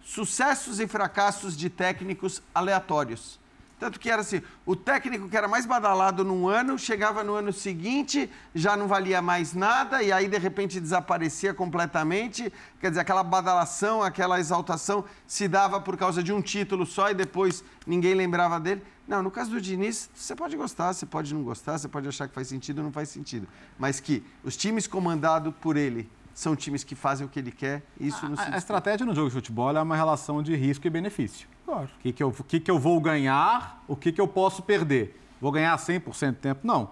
[0.04, 3.40] sucessos e fracassos de técnicos aleatórios.
[3.78, 7.52] Tanto que era assim, o técnico que era mais badalado num ano, chegava no ano
[7.52, 12.52] seguinte, já não valia mais nada, e aí de repente desaparecia completamente.
[12.80, 17.14] Quer dizer, aquela badalação, aquela exaltação se dava por causa de um título só e
[17.14, 18.82] depois ninguém lembrava dele.
[19.08, 22.28] Não, no caso do Diniz, você pode gostar, você pode não gostar, você pode achar
[22.28, 23.48] que faz sentido ou não faz sentido.
[23.78, 27.84] Mas que os times comandados por ele são times que fazem o que ele quer,
[28.00, 30.86] isso não se A, a estratégia no jogo de futebol é uma relação de risco
[30.86, 31.48] e benefício.
[31.66, 31.90] Claro.
[31.98, 35.20] O que, que, eu, que, que eu vou ganhar, o que, que eu posso perder.
[35.40, 36.62] Vou ganhar 100% do tempo?
[36.68, 36.90] Não.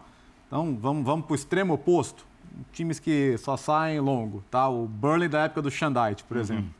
[0.47, 2.25] Então, vamos, vamos para o extremo oposto.
[2.71, 4.69] Times que só saem longo, tá?
[4.69, 6.73] O Burnley da época do Shandite, por exemplo.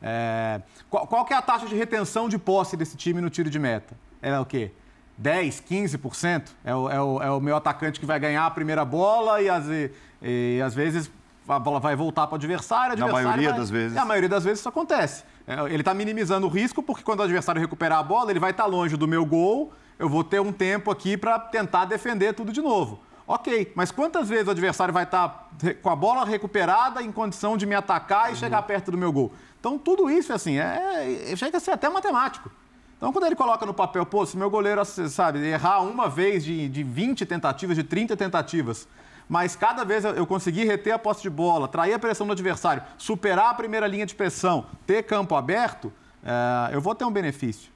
[0.00, 3.50] É, qual, qual que é a taxa de retenção de posse desse time no tiro
[3.50, 3.96] de meta?
[4.22, 4.70] É o quê?
[5.16, 6.42] 10, 15%?
[6.64, 9.48] É o, é o, é o meu atacante que vai ganhar a primeira bola e,
[9.48, 9.90] às, e,
[10.22, 11.10] e, às vezes
[11.48, 12.96] a bola vai voltar para o adversário.
[12.96, 13.94] Na maioria vai- das vezes.
[13.96, 15.24] Na maioria das vezes isso acontece.
[15.46, 18.50] É, Ele está minimizando o risco porque quando o adversário recuperar a bola, ele vai
[18.52, 22.52] estar longe do meu gol, eu vou ter um tempo aqui para tentar defender tudo
[22.52, 23.00] de novo.
[23.26, 27.56] Ok, mas quantas vezes o adversário vai estar re- com a bola recuperada em condição
[27.58, 29.32] de me atacar e chegar perto do meu gol?
[29.60, 32.50] Então tudo isso, assim, é, é- chega a ser até matemático.
[32.98, 36.68] Então, quando ele coloca no papel, pô, se meu goleiro, sabe, errar uma vez de,
[36.68, 38.88] de 20 tentativas, de 30 tentativas,
[39.28, 42.82] mas cada vez eu conseguir reter a posse de bola, atrair a pressão do adversário,
[42.96, 45.92] superar a primeira linha de pressão, ter campo aberto,
[46.24, 47.70] é, eu vou ter um benefício.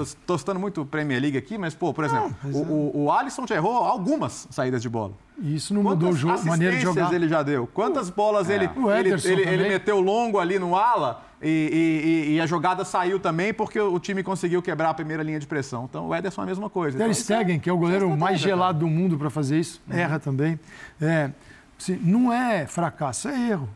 [0.00, 3.46] Estou citando muito Premier League aqui, mas, pô, por exemplo, mas o, o, o Alisson
[3.46, 5.12] já errou algumas saídas de bola.
[5.40, 7.12] E isso não mudou o jogo, a maneira de jogar.
[7.14, 7.66] ele já deu?
[7.72, 12.40] Quantas bolas ele, O ele, ele, ele meteu longo ali no ala e, e- e-
[12.40, 15.84] a jogada saiu também porque o time conseguiu quebrar a primeira linha de pressão.
[15.88, 16.96] Então o Ederson é a mesma coisa.
[16.96, 19.80] Ter Então, Stegen, que é o goleiro é mais gelado do mundo para fazer isso,
[19.90, 20.58] erra também.
[21.00, 21.30] É,
[21.78, 23.68] assim, não é fracasso, é erro.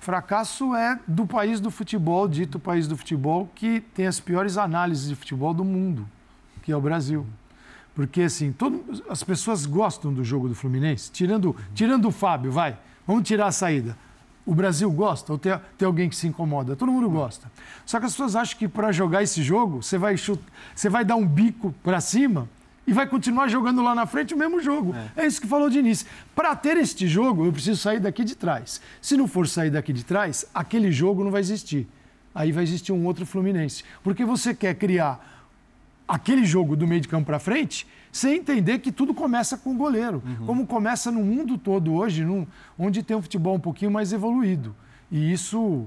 [0.00, 5.08] Fracasso é do país do futebol, dito país do futebol, que tem as piores análises
[5.08, 6.06] de futebol do mundo,
[6.62, 7.24] que é o Brasil.
[7.94, 12.76] Porque, assim, todo- as pessoas gostam do jogo do Fluminense, tirando, tirando o Fábio, vai,
[13.06, 13.96] vamos tirar a saída.
[14.46, 16.76] O Brasil gosta ou tem, tem alguém que se incomoda?
[16.76, 17.50] Todo mundo gosta.
[17.86, 20.42] Só que as pessoas acham que para jogar esse jogo, você vai, chut-
[20.74, 22.46] você vai dar um bico para cima
[22.86, 24.94] e vai continuar jogando lá na frente o mesmo jogo.
[25.16, 26.04] É, isso que falou o Diniz.
[26.34, 28.82] Para ter este jogo, eu preciso sair daqui de trás.
[29.00, 31.88] Se não for sair daqui de trás, aquele jogo não vai existir.
[32.34, 33.82] Aí vai existir um outro Fluminense.
[34.02, 35.42] Porque você quer criar
[36.06, 39.74] aquele jogo do meio de campo para frente, sem entender que tudo começa com o
[39.76, 40.22] goleiro.
[40.46, 42.46] Como começa no mundo todo hoje, num-
[42.78, 44.74] onde tem um futebol um pouquinho mais evoluído.
[45.10, 45.86] E isso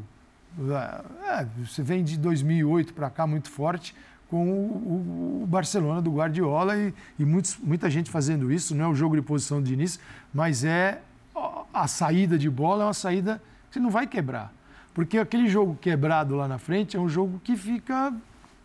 [0.60, 3.96] é, é, você vem de 2008 para cá muito forte
[4.30, 8.76] com o, o- o Barcelona do Guardiola e, e muitos- muita gente fazendo isso.
[8.76, 10.02] Não é o jogo de posição de início,
[10.34, 11.00] mas é
[11.36, 14.52] a- a saída de bola é uma saída que você não vai quebrar.
[14.94, 18.12] Porque aquele jogo quebrado lá na frente é um jogo que fica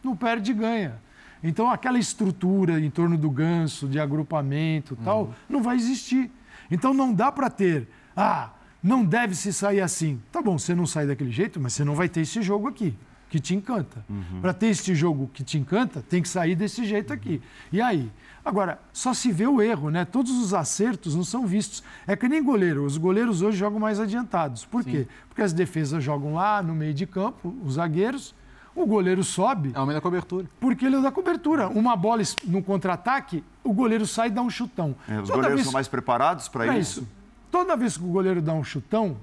[0.03, 0.95] no perde e ganha.
[1.43, 6.31] Então, aquela estrutura em torno do ganso, de agrupamento e tal, não vai existir.
[6.71, 8.51] Então, não dá para ter, ah,
[8.83, 10.21] não deve se sair assim.
[10.31, 12.97] Tá bom, você não sai daquele jeito, mas você não vai ter esse jogo aqui,
[13.29, 14.05] que te encanta.
[14.41, 17.41] Para ter esse jogo que te encanta, tem que sair desse jeito aqui.
[17.73, 18.11] E aí?
[18.45, 20.05] Agora, só se vê o erro, né?
[20.05, 21.83] Todos os acertos não são vistos.
[22.07, 22.85] É que nem goleiro.
[22.85, 24.65] Os goleiros hoje jogam mais adiantados.
[24.65, 25.07] Por quê?
[25.29, 28.35] Porque as defesas jogam lá no meio de campo, os zagueiros.
[28.75, 30.47] O goleiro sobe Aumenta a cobertura.
[30.59, 31.69] porque ele dá cobertura.
[31.69, 34.95] Uma bola no contra-ataque, o goleiro sai e dá um chutão.
[35.07, 37.07] É, os Toda goleiros vez- são mais preparados para pra isso?
[37.51, 39.17] Toda vez que o goleiro dá um chutão,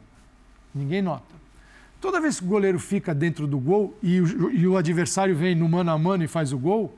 [0.73, 1.39] ninguém nota.
[1.99, 5.55] Toda vez que o goleiro fica dentro do gol e o, e o adversário vem
[5.55, 6.95] no mano a mano e faz o gol,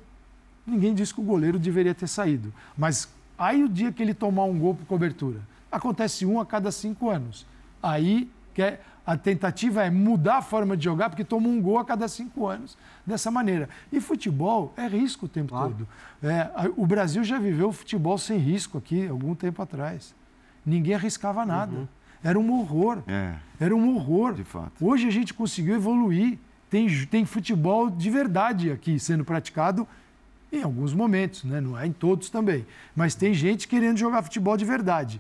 [0.67, 2.53] ninguém diz que o goleiro deveria ter saído.
[2.77, 5.39] Mas aí o dia que ele tomar um gol por cobertura,
[5.71, 7.45] acontece um a cada cinco anos.
[7.81, 11.79] Aí que é- a tentativa é mudar a forma de jogar, porque toma um gol
[11.79, 13.67] a cada cinco anos dessa maneira.
[13.91, 15.87] E futebol é risco o tempo todo.
[16.21, 20.13] É, o Brasil já viveu futebol sem risco aqui algum tempo atrás.
[20.65, 21.89] Ninguém arriscava nada.
[22.23, 22.99] Era um horror.
[23.07, 23.33] É.
[23.59, 24.35] Era um horror.
[24.35, 24.71] De fato.
[24.79, 26.37] Hoje a gente conseguiu evoluir.
[26.69, 29.87] Tem, tem futebol de verdade aqui sendo praticado
[30.51, 31.59] em alguns momentos, né?
[31.59, 32.65] não é em todos também.
[32.95, 35.19] Mas tem gente querendo jogar futebol de verdade.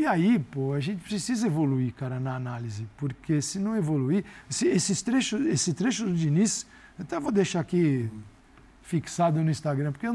[0.00, 4.66] E aí, pô, a gente precisa evoluir, cara, na análise, porque se não evoluir, esse,
[4.66, 6.66] esses trechos, esse trecho do Diniz,
[6.98, 8.08] eu até vou deixar aqui
[8.82, 10.10] fixado no Instagram, porque é,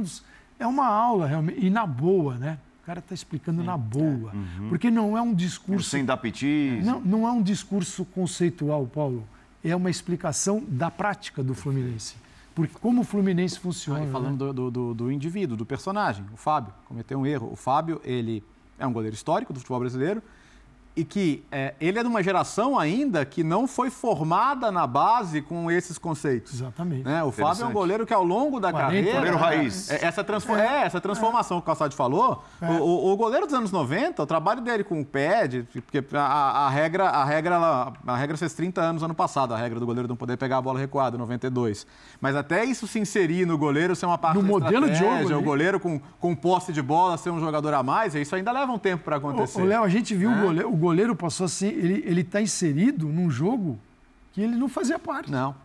[0.60, 2.58] é uma aula realmente, e na boa, né?
[2.82, 4.32] O cara está explicando na boa,
[4.70, 6.80] porque não é um discurso Sem dar piti.
[6.84, 9.24] não, não é um discurso conceitual, Paulo.
[9.64, 12.16] É uma explicação da prática do Fluminense.
[12.56, 14.00] Porque como o Fluminense funciona.
[14.02, 14.12] Né?
[14.12, 17.50] falando do, do- do- do indivíduo, do personagem, o Fábio cometeu um erro.
[17.52, 18.44] O Fábio, ele
[18.78, 20.22] é um goleiro histórico do futebol brasileiro.
[20.96, 25.42] E que é, ele é de uma geração ainda que não foi formada na base
[25.42, 26.54] com esses conceitos.
[26.54, 27.04] Exatamente.
[27.04, 27.22] Né?
[27.22, 29.18] O Fábio é um goleiro que ao longo da 40, carreira...
[29.18, 29.92] Goleiro raiz.
[29.92, 30.66] É, essa, transfor é.
[30.66, 31.60] é essa transformação é.
[31.60, 32.70] que o Calçade falou, é.
[32.72, 36.66] o, o, goleiro dos anos 90, o trabalho dele com o pé, de, porque a,
[36.66, 40.08] a, regra, a, regra, a regra fez 30 anos ano passado, a regra do goleiro
[40.08, 41.86] não poder pegar a bola recuada, 92.
[42.22, 45.36] Mas até isso se inserir no goleiro ser uma parte no da modelo de jogo,
[45.36, 48.72] o goleiro com, com posse de bola ser um jogador a mais, isso ainda leva
[48.72, 49.62] um tempo para acontecer.
[49.64, 53.80] Léo, a gente viu o goleiro, o goleiro passou assim, ele está inserido num jogo
[54.32, 55.32] que ele não fazia parte.
[55.32, 55.56] Não.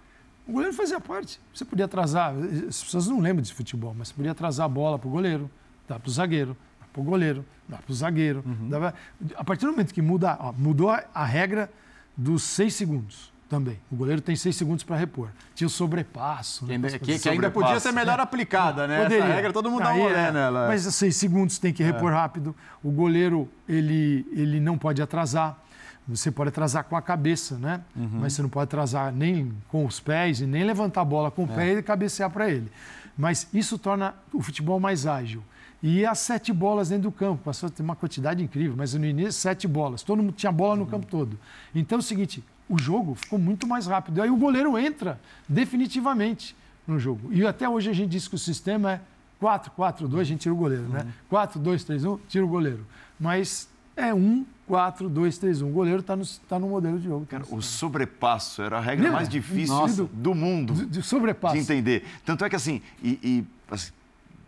[0.47, 1.41] O goleiro fazia parte.
[1.55, 2.35] Você podia atrasar,
[2.69, 5.51] as pessoas não lembram de futebol, mas você podia atrasar a bola para o goleiro,
[5.89, 6.57] dar para o zagueiro,
[6.93, 8.43] para o goleiro, dar para o zagueiro.
[8.45, 8.69] Uhum.
[8.69, 8.95] Dava...
[9.37, 11.71] A partir do momento que muda, ó, mudou a, a regra
[12.17, 13.79] dos seis segundos também.
[13.91, 15.29] O goleiro tem seis segundos para repor.
[15.57, 16.65] Tinha o sobrepasso.
[16.65, 18.23] Que, né, ainda, que, que ainda podia ser melhor é.
[18.23, 19.03] aplicada, né?
[19.03, 19.25] Poderia.
[19.25, 20.33] Essa regra todo mundo dá um olé é.
[20.33, 20.69] nela.
[20.69, 22.15] Mas seis segundos tem que repor é.
[22.15, 22.55] rápido.
[22.83, 25.59] O goleiro, ele, ele não pode atrasar.
[26.07, 27.81] Você pode atrasar com a cabeça, né?
[27.97, 28.09] Uhum.
[28.21, 31.45] Mas você não pode atrasar nem com os pés e nem levantar a bola com
[31.45, 31.55] o é.
[31.55, 32.71] pé e cabecear para ele.
[33.19, 35.43] Mas isso torna o futebol mais ágil.
[35.83, 39.05] E as sete bolas dentro do campo, passou a ter uma quantidade incrível, mas no
[39.05, 40.03] início, sete bolas.
[40.03, 40.89] Todo mundo tinha bola no uhum.
[40.89, 41.39] campo todo.
[41.75, 44.19] Então é o seguinte: o jogo ficou muito mais rápido.
[44.19, 46.57] E aí o goleiro entra definitivamente
[46.87, 47.33] no jogo.
[47.33, 49.01] E até hoje a gente diz que o sistema é
[49.43, 51.07] 4-4-2, a gente tira o goleiro, né?
[51.31, 52.87] 4-2-3-1, tira o goleiro.
[53.19, 55.69] Mas é 1, 4, 2, 3, 1.
[55.69, 57.27] O goleiro está no, tá no modelo de jogo.
[57.27, 59.17] Cara, o sobrepasso era a regra Lembra?
[59.17, 60.09] mais difícil Nossa.
[60.13, 61.57] do mundo de, de, sobrepasso.
[61.57, 62.05] de entender.
[62.25, 63.93] Tanto é que assim, e, e assim,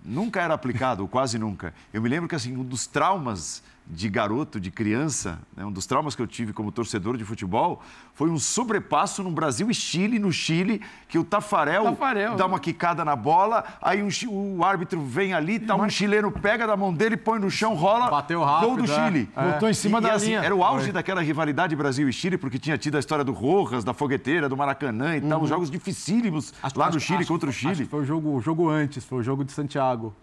[0.04, 1.74] nunca era aplicado, quase nunca.
[1.92, 5.86] Eu me lembro que assim, um dos traumas de garoto, de criança, né, um dos
[5.86, 7.82] traumas que eu tive como torcedor de futebol,
[8.14, 12.60] foi um sobrepasso no Brasil e Chile, no Chile, que o Tafarel, Tafarel dá uma
[12.60, 14.08] quicada na bola, aí um,
[14.58, 18.08] o árbitro vem ali, tá um chileno pega da mão dele, põe no chão, rola,
[18.10, 19.28] Bateu rápido, gol do Chile.
[19.36, 19.52] É.
[19.52, 20.40] Botou em cima e, da e, assim, linha.
[20.40, 20.92] Era o auge foi.
[20.92, 24.56] daquela rivalidade Brasil e Chile, porque tinha tido a história do Rojas, da Fogueteira, do
[24.56, 25.28] Maracanã e uhum.
[25.28, 27.84] tal, os jogos dificílimos acho, lá no Chile acho, contra o Chile.
[27.84, 30.14] foi o jogo, o jogo antes, foi o jogo de Santiago.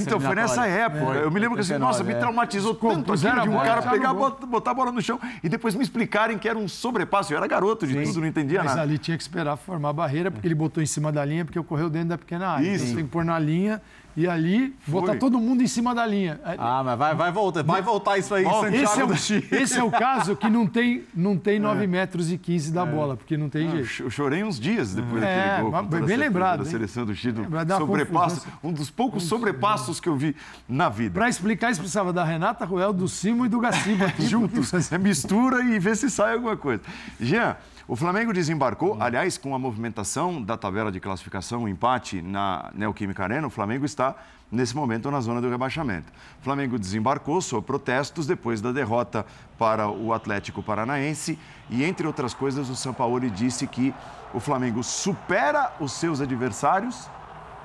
[0.00, 1.18] Então, foi nessa época.
[1.18, 2.16] É, eu me lembro que assim, nossa, me é.
[2.16, 5.74] traumatizou tanto aquilo de um cara pegar, botar, botar a bola no chão e depois
[5.74, 7.32] me explicarem que era um sobrepasso.
[7.32, 8.02] Eu era garoto de Sim.
[8.04, 8.80] tudo, não entendia Mas nada.
[8.80, 11.44] Mas ali tinha que esperar formar a barreira, porque ele botou em cima da linha,
[11.44, 12.68] porque ocorreu dentro da pequena área.
[12.68, 12.84] Isso.
[12.84, 13.82] Então, tem que pôr na linha
[14.20, 15.00] e ali Foi.
[15.00, 16.38] botar todo mundo em cima da linha.
[16.58, 19.48] Ah, mas vai, vai voltar, vai voltar isso aí em Santiago esse é, o, Chile.
[19.50, 21.86] esse é o caso que não tem, não tem 9 é.
[21.86, 22.86] metros e 15 da é.
[22.86, 24.02] bola, porque não tem jeito.
[24.02, 25.46] Eu chorei uns dias depois é.
[25.46, 25.82] daquele gol.
[25.84, 26.64] Bem, bem lembrado.
[26.64, 27.46] Da seleção do Chile,
[27.78, 30.36] sobrepasso, um dos poucos sobrepassos que eu vi
[30.68, 31.14] na vida.
[31.14, 34.12] Para explicar isso, precisava da Renata Ruel, do Simo e do Gaciba.
[34.20, 34.92] Juntos.
[34.92, 36.82] É mistura e vê se sai alguma coisa.
[37.18, 37.56] Jean,
[37.90, 43.24] o Flamengo desembarcou, aliás, com a movimentação da tabela de classificação, o empate na Neoquímica
[43.24, 44.14] Arena, o Flamengo está,
[44.48, 46.12] nesse momento, na zona do rebaixamento.
[46.40, 49.26] O Flamengo desembarcou sob protestos depois da derrota
[49.58, 51.36] para o Atlético Paranaense
[51.68, 53.92] e, entre outras coisas, o Sampaoli disse que
[54.32, 57.10] o Flamengo supera os seus adversários,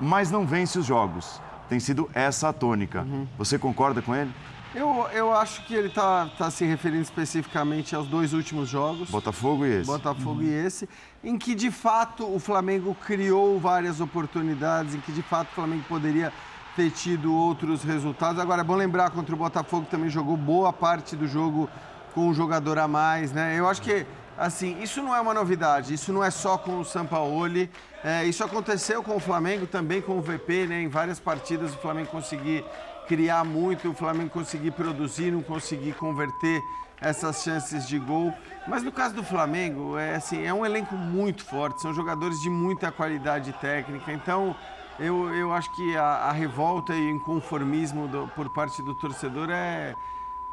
[0.01, 1.39] mas não vence os jogos.
[1.69, 3.01] Tem sido essa a tônica.
[3.03, 3.27] Uhum.
[3.37, 4.33] Você concorda com ele?
[4.75, 9.09] Eu, eu acho que ele está tá se referindo especificamente aos dois últimos jogos.
[9.09, 9.87] Botafogo e esse.
[9.87, 10.47] Botafogo uhum.
[10.47, 10.89] e esse.
[11.23, 15.85] Em que, de fato, o Flamengo criou várias oportunidades, em que, de fato, o Flamengo
[15.87, 16.33] poderia
[16.75, 18.37] ter tido outros resultados.
[18.37, 21.69] Agora, é bom lembrar, contra o Botafogo também jogou boa parte do jogo
[22.13, 23.57] com um jogador a mais, né?
[23.57, 24.05] Eu acho que,
[24.37, 27.71] assim, isso não é uma novidade, isso não é só com o Sampaoli.
[28.03, 30.81] É, isso aconteceu com o Flamengo também, com o VP, né?
[30.81, 32.65] Em várias partidas o Flamengo conseguir
[33.07, 36.63] criar muito, o Flamengo conseguir produzir, não conseguir converter
[36.99, 38.33] essas chances de gol.
[38.67, 42.49] Mas no caso do Flamengo, é assim, é um elenco muito forte, são jogadores de
[42.49, 44.11] muita qualidade técnica.
[44.11, 44.55] Então,
[44.99, 49.49] eu, eu acho que a, a revolta e o inconformismo do, por parte do torcedor
[49.49, 49.95] é,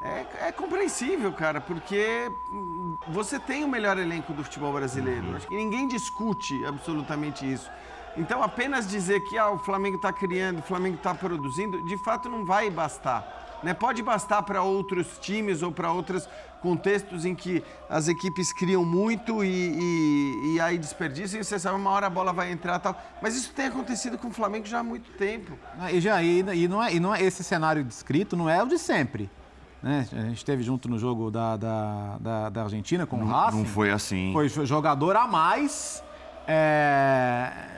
[0.00, 2.30] é, é, compreensível, cara, porque
[3.08, 5.36] você tem o melhor elenco do futebol brasileiro.
[5.36, 7.70] Acho que ninguém discute absolutamente isso.
[8.16, 12.28] Então, apenas dizer que ah, o Flamengo está criando, o Flamengo está produzindo, de fato
[12.28, 13.60] não vai bastar.
[13.62, 13.72] Né?
[13.72, 16.28] Pode bastar para outros times ou para outros
[16.60, 21.76] contextos em que as equipes criam muito e, e, e aí desperdiçam e você sabe,
[21.76, 23.00] uma hora a bola vai entrar tal.
[23.20, 25.52] Mas isso tem acontecido com o Flamengo já há muito tempo.
[25.90, 28.66] E, já, e, e, não é, e não é esse cenário descrito, não é o
[28.66, 29.30] de sempre.
[29.82, 30.06] Né?
[30.12, 33.58] A gente esteve junto no jogo da, da, da, da Argentina com não, o Racing.
[33.58, 34.32] Não foi assim.
[34.32, 36.02] Foi jogador a mais.
[36.46, 37.72] É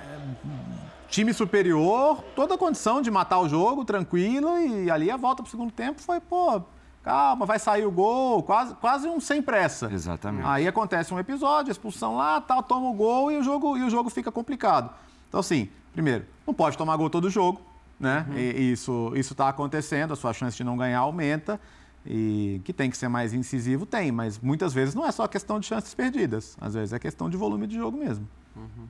[1.09, 5.49] time superior, toda a condição de matar o jogo, tranquilo, e ali a volta para
[5.49, 6.63] o segundo tempo foi, pô,
[7.03, 9.91] calma, vai sair o gol, quase, quase um sem pressa.
[9.93, 10.47] Exatamente.
[10.47, 13.91] Aí acontece um episódio, expulsão lá, tal, toma o gol e o jogo, e o
[13.91, 14.91] jogo fica complicado.
[15.29, 17.61] Então, assim, primeiro, não pode tomar gol todo jogo,
[18.01, 18.27] né?
[18.29, 18.37] Uhum.
[18.37, 21.61] E, isso está acontecendo, a sua chance de não ganhar aumenta.
[22.07, 25.59] E que tem que ser mais incisivo, tem, mas muitas vezes não é só questão
[25.59, 26.55] de chances perdidas.
[26.61, 28.29] Às vezes é questão de volume de jogo mesmo.
[28.55, 28.87] Uhum.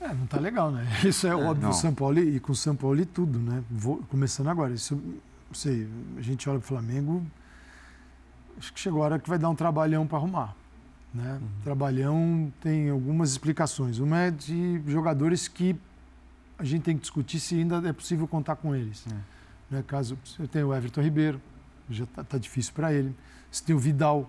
[0.00, 0.86] É, não tá legal, né?
[1.04, 3.62] Isso é, é óbvio, o São Paulo e, com o São Paulo e tudo, né?
[3.70, 4.72] Vou, começando agora.
[4.72, 7.24] Isso, não sei, a gente olha para o Flamengo,
[8.58, 10.54] acho que chegou a hora que vai dar um trabalhão para arrumar.
[11.14, 11.38] Né?
[11.40, 11.48] Uhum.
[11.64, 13.98] Trabalhão tem algumas explicações.
[13.98, 15.74] Uma é de jogadores que
[16.58, 19.04] a gente tem que discutir se ainda é possível contar com eles.
[19.10, 19.76] É.
[19.76, 19.84] Né?
[19.86, 21.40] Caso você tenha o Everton Ribeiro,
[21.88, 23.14] já está tá difícil para ele.
[23.50, 24.28] Você tem o Vidal,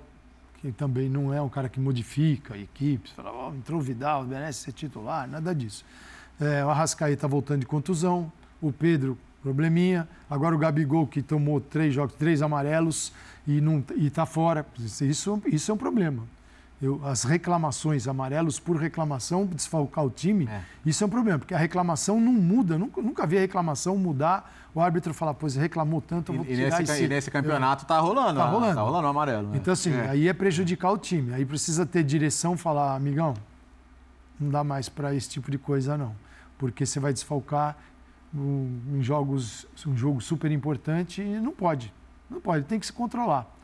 [0.62, 3.12] que também não é um cara que modifica equipes.
[3.12, 5.86] Fala, oh, entrou o Vidal, merece ser titular, nada disso.
[6.40, 8.32] É, o Arrascaí está voltando de contusão.
[8.62, 10.08] O Pedro, probleminha.
[10.30, 13.14] Agora o Gabigol, que tomou três jogos, três amarelos
[13.48, 13.62] e
[14.06, 14.66] está fora.
[14.80, 16.24] Isso, isso é um problema.
[16.80, 20.62] Eu, as reclamações, amarelos por reclamação, desfalcar o time, é.
[20.86, 22.78] isso é um problema, porque a reclamação não muda.
[22.78, 26.56] Nunca, nunca vi a reclamação mudar, o árbitro falar, pois reclamou tanto, eu vou e,
[26.56, 27.04] tirar nesse, esse...
[27.06, 28.76] E nesse campeonato está rolando, tá rolando.
[28.76, 29.50] Tá rolando o amarelo.
[29.50, 29.58] Né?
[29.58, 30.10] Então, assim, é.
[30.10, 31.34] aí é prejudicar o time.
[31.34, 33.34] Aí precisa ter direção, falar, amigão,
[34.40, 36.16] não dá mais para esse tipo de coisa, não.
[36.60, 37.76] Porque você vai desfalcar
[38.32, 41.92] um, em jogos, um jogo super importante e não pode.
[42.30, 43.57] Não pode, tem que se controlar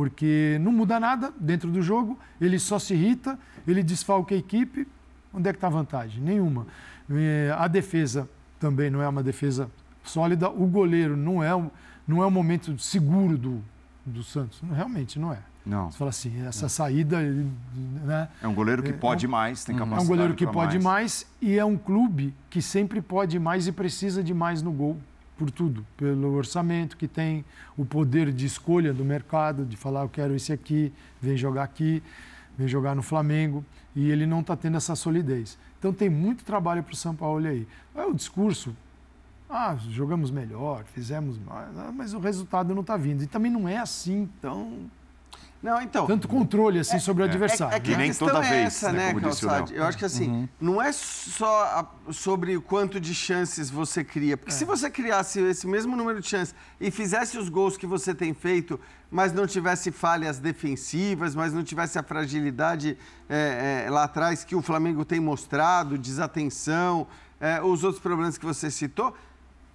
[0.00, 3.38] porque não muda nada dentro do jogo, ele só se irrita,
[3.68, 4.88] ele desfalca a equipe.
[5.30, 6.22] Onde é que está a vantagem?
[6.22, 6.66] Nenhuma.
[7.10, 8.26] É, a defesa
[8.58, 9.70] também não é uma defesa
[10.02, 11.50] sólida, o goleiro não é
[12.08, 13.62] não é um momento seguro do,
[14.06, 14.62] do Santos.
[14.74, 15.40] Realmente não é.
[15.66, 15.90] Não.
[15.90, 17.20] Você fala assim, essa saída.
[17.20, 18.26] Né?
[18.42, 20.02] É um goleiro que pode é, mais, tem capacidade.
[20.02, 21.26] É um goleiro que pode mais.
[21.26, 24.96] mais e é um clube que sempre pode mais e precisa de mais no gol
[25.40, 30.08] por tudo, pelo orçamento que tem, o poder de escolha do mercado, de falar eu
[30.10, 32.02] quero esse aqui, vem jogar aqui,
[32.58, 33.64] vem jogar no Flamengo,
[33.96, 35.56] e ele não está tendo essa solidez.
[35.78, 37.66] Então tem muito trabalho para o São Paulo aí.
[37.94, 38.76] É o discurso,
[39.48, 43.22] ah, jogamos melhor, fizemos mais, ah, mas o resultado não está vindo.
[43.22, 44.90] E também não é assim tão
[45.62, 46.06] não, então.
[46.06, 47.74] Tanto controle assim é, sobre o adversário.
[47.74, 47.96] É, é que né?
[47.98, 49.74] nem toda é vez, essa, né, né Calçade?
[49.74, 50.48] Eu acho que assim, uhum.
[50.58, 54.38] não é só a, sobre o quanto de chances você cria.
[54.38, 54.56] Porque é.
[54.56, 58.32] se você criasse esse mesmo número de chances e fizesse os gols que você tem
[58.32, 58.80] feito,
[59.10, 62.96] mas não tivesse falhas defensivas, mas não tivesse a fragilidade
[63.28, 67.06] é, é, lá atrás que o Flamengo tem mostrado, desatenção,
[67.38, 69.14] é, os outros problemas que você citou,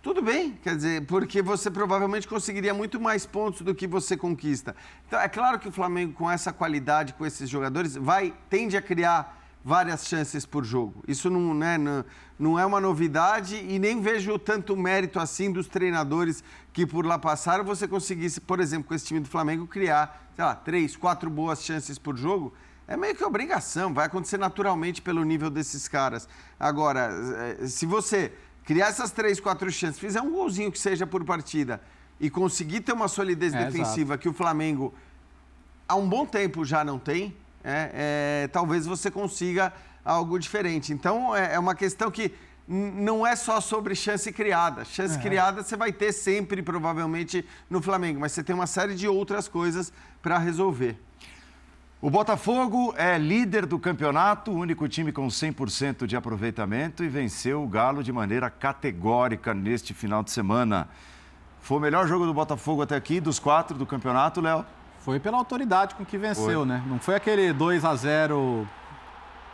[0.06, 4.76] tudo bem, quer dizer, porque você provavelmente conseguiria muito mais pontos do que você conquista.
[5.08, 8.84] Então, é claro que o Flamengo, com essa qualidade, com esses jogadores, vai tende a
[8.84, 11.04] criar várias chances por jogo.
[11.08, 12.06] Isso não, né, não,
[12.38, 17.18] não é uma novidade e nem vejo tanto mérito assim dos treinadores que por lá
[17.18, 17.64] passaram.
[17.64, 21.64] Você conseguisse, por exemplo, com esse time do Flamengo, criar, sei lá, três, quatro boas
[21.64, 22.54] chances por jogo.
[22.88, 26.30] É meio que obrigação, vai acontecer naturalmente pelo nível desses caras.
[26.60, 27.10] Agora,
[27.60, 28.32] eh, se você
[28.66, 31.80] criar essas três, quatro chances, fizer um golzinho que seja por partida
[32.20, 34.20] e conseguir ter uma solidez é, defensiva exato.
[34.20, 34.94] que o Flamengo
[35.88, 39.72] há um bom tempo já não tem, é, é, talvez você consiga
[40.04, 40.92] algo diferente.
[40.92, 42.34] Então é, é uma questão que
[42.68, 44.84] não é só sobre chance criada.
[44.84, 45.22] Chance é.
[45.22, 49.48] criada você vai ter sempre, provavelmente, no Flamengo, mas você tem uma série de outras
[49.48, 50.98] coisas para resolver.
[52.02, 57.64] O Botafogo é líder do campeonato, o único time com 100% de aproveitamento e venceu
[57.64, 60.90] o Galo de maneira categórica neste final de semana.
[61.62, 64.66] Foi o melhor jogo do Botafogo até aqui, dos quatro do campeonato, Léo?
[65.00, 66.66] Foi pela autoridade com que venceu, foi.
[66.66, 66.84] né?
[66.86, 68.68] Não foi aquele 2 a 0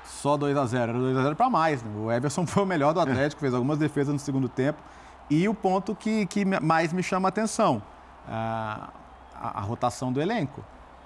[0.04, 1.84] só 2 a 0 era 2 a 0 para mais.
[1.84, 1.92] Né?
[1.96, 4.82] O Everson foi o melhor do Atlético, fez algumas defesas no segundo tempo.
[5.30, 7.82] E o ponto que, que mais me chama a atenção,
[8.28, 8.90] a,
[9.36, 10.66] a, a rotação do elenco.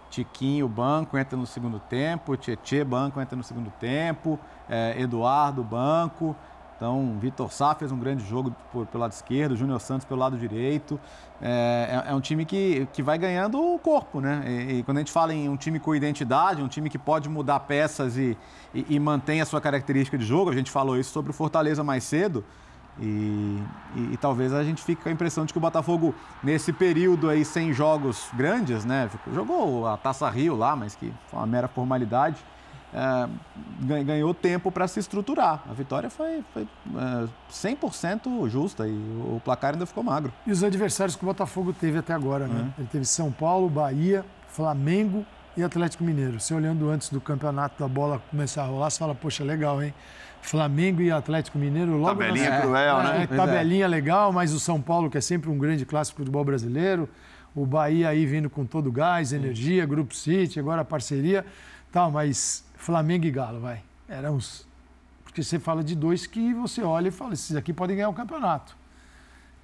[0.10, 2.38] Tiquinho, banco, entra no segundo tempo.
[2.38, 4.39] Tietê, banco, entra no segundo tempo.
[4.70, 6.36] É, Eduardo, banco.
[6.76, 10.38] Então, Vitor Sá fez um grande jogo por, pelo lado esquerdo, Júnior Santos pelo lado
[10.38, 10.99] direito.
[11.41, 14.43] É, é, é, um time que, que vai ganhando o corpo, né?
[14.45, 17.30] E, e, quando a gente fala em um time com identidade, um time que pode
[17.30, 18.38] mudar peças e,
[18.74, 21.82] e, e mantém a sua característica de jogo, a gente falou isso sobre o Fortaleza
[21.82, 22.43] mais cedo.
[22.99, 23.61] E,
[23.95, 27.29] e, e, talvez a gente fique com a impressão de que o Botafogo, nesse período
[27.29, 29.09] aí sem jogos grandes, né?
[29.33, 32.37] Jogou a Taça Rio lá, mas que foi uma mera formalidade.
[32.93, 33.27] É,
[34.05, 35.61] ganhou tempo para se estruturar.
[35.69, 36.65] A vitória foi, foi
[36.95, 40.31] é, 100% justa e o placar ainda ficou magro.
[40.47, 42.61] E os adversários que o Botafogo teve até agora, né?
[42.61, 42.71] Uhum.
[42.77, 45.25] Ele teve São Paulo, Bahia, Flamengo
[45.57, 46.39] e Atlético Mineiro.
[46.39, 49.93] Você olhando antes do campeonato da bola começar a rolar, você fala, poxa, legal, hein?
[50.45, 52.61] Flamengo e Atlético Mineiro logo Tabelinha na...
[52.61, 53.23] cruel, é, né?
[53.23, 53.87] É, tabelinha é.
[53.87, 57.09] legal, mas o São Paulo, que é sempre um grande clássico do futebol brasileiro,
[57.55, 61.43] o Bahia aí vindo com todo o gás, energia, Grupo City, agora a parceria,
[61.91, 63.81] tal, mas Flamengo e Galo, vai.
[64.07, 64.67] Eram uns...
[65.23, 68.13] Porque você fala de dois que você olha e fala, esses aqui podem ganhar o
[68.13, 68.77] campeonato.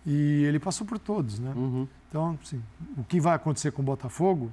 [0.03, 1.53] E ele passou por todos, né?
[1.55, 1.87] Uhum.
[2.09, 2.61] Então, assim,
[2.97, 4.51] o que vai acontecer com o Botafogo,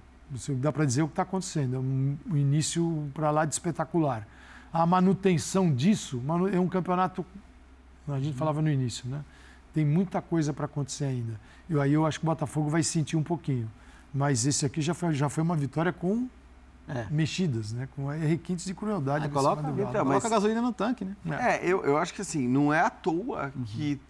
[0.60, 1.76] dá para dizer o que está acontecendo.
[1.76, 4.26] É um, um início para lá de espetacular.
[4.72, 7.24] A manutenção disso é um campeonato,
[8.06, 9.24] a gente falava no início, né?
[9.72, 11.40] Tem muita coisa para acontecer ainda.
[11.68, 13.70] E aí eu acho que o Botafogo vai sentir um pouquinho.
[14.12, 16.28] Mas esse aqui já foi, já foi uma vitória com
[16.88, 17.06] é.
[17.10, 17.88] mexidas, né?
[17.94, 19.26] Com requintes de crueldade.
[19.26, 20.24] Ah, coloca, então, coloca mas...
[20.24, 21.16] gasolina no tanque, né?
[21.38, 23.64] É, eu, eu acho que assim, não é à toa uhum.
[23.64, 24.00] que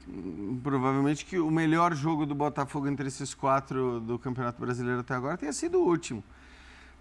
[0.63, 5.37] provavelmente que o melhor jogo do Botafogo entre esses quatro do Campeonato Brasileiro até agora
[5.37, 6.23] tenha sido o último.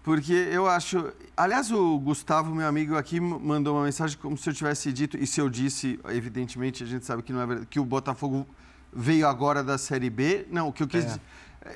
[0.08, 1.12] Porque eu acho.
[1.36, 5.26] Aliás, o Gustavo, meu amigo aqui, mandou uma mensagem como se eu tivesse dito, e
[5.26, 8.48] se eu disse, evidentemente, a gente sabe que não é verdade, que o Botafogo
[8.90, 10.46] veio agora da Série B.
[10.50, 11.06] Não, o que eu quis é.
[11.08, 11.20] dizer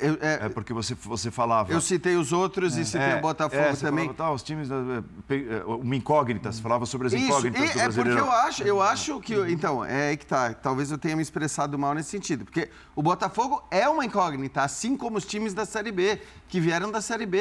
[0.00, 1.72] eu, é, é, porque você, você falava.
[1.72, 2.80] Eu citei os outros é.
[2.80, 4.06] e citei é, o Botafogo é, também.
[4.06, 4.68] Falava, tá, os times.
[4.70, 8.62] É, é, uma incógnita, você falava sobre as incógnitas Isso, do É porque eu acho,
[8.62, 9.34] eu acho que.
[9.50, 10.54] Então, é aí que tá.
[10.54, 12.44] Talvez eu tenha me expressado mal nesse sentido.
[12.44, 16.90] Porque o Botafogo é uma incógnita, assim como os times da Série B, que vieram
[16.90, 17.40] da Série B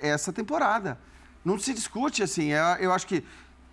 [0.00, 0.98] essa temporada.
[1.44, 2.50] Não se discute assim.
[2.78, 3.24] Eu acho que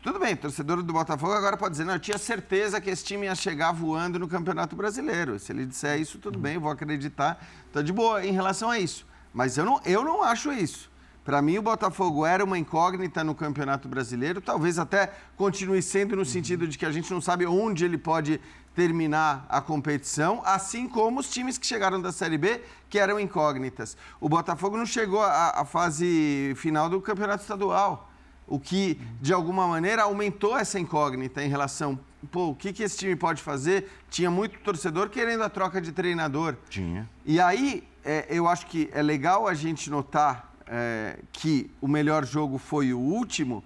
[0.01, 3.25] tudo bem, torcedor do Botafogo agora pode dizer, não, eu tinha certeza que esse time
[3.25, 5.37] ia chegar voando no Campeonato Brasileiro.
[5.37, 7.45] Se ele disser isso, tudo bem, vou acreditar.
[7.67, 9.05] Estou de boa em relação a isso.
[9.33, 10.89] Mas eu não, eu não acho isso.
[11.25, 16.25] Para mim, o Botafogo era uma incógnita no Campeonato Brasileiro, talvez até continue sendo no
[16.25, 18.39] sentido de que a gente não sabe onde ele pode
[18.73, 23.97] terminar a competição, assim como os times que chegaram da Série B, que eram incógnitas.
[24.19, 28.08] O Botafogo não chegou à, à fase final do Campeonato Estadual
[28.49, 31.99] o que, de alguma maneira, aumentou essa incógnita em relação,
[32.31, 33.89] pô, o que, que esse time pode fazer?
[34.09, 36.55] Tinha muito torcedor querendo a troca de treinador.
[36.69, 37.07] Tinha.
[37.23, 42.25] E aí, é, eu acho que é legal a gente notar é, que o melhor
[42.25, 43.63] jogo foi o último,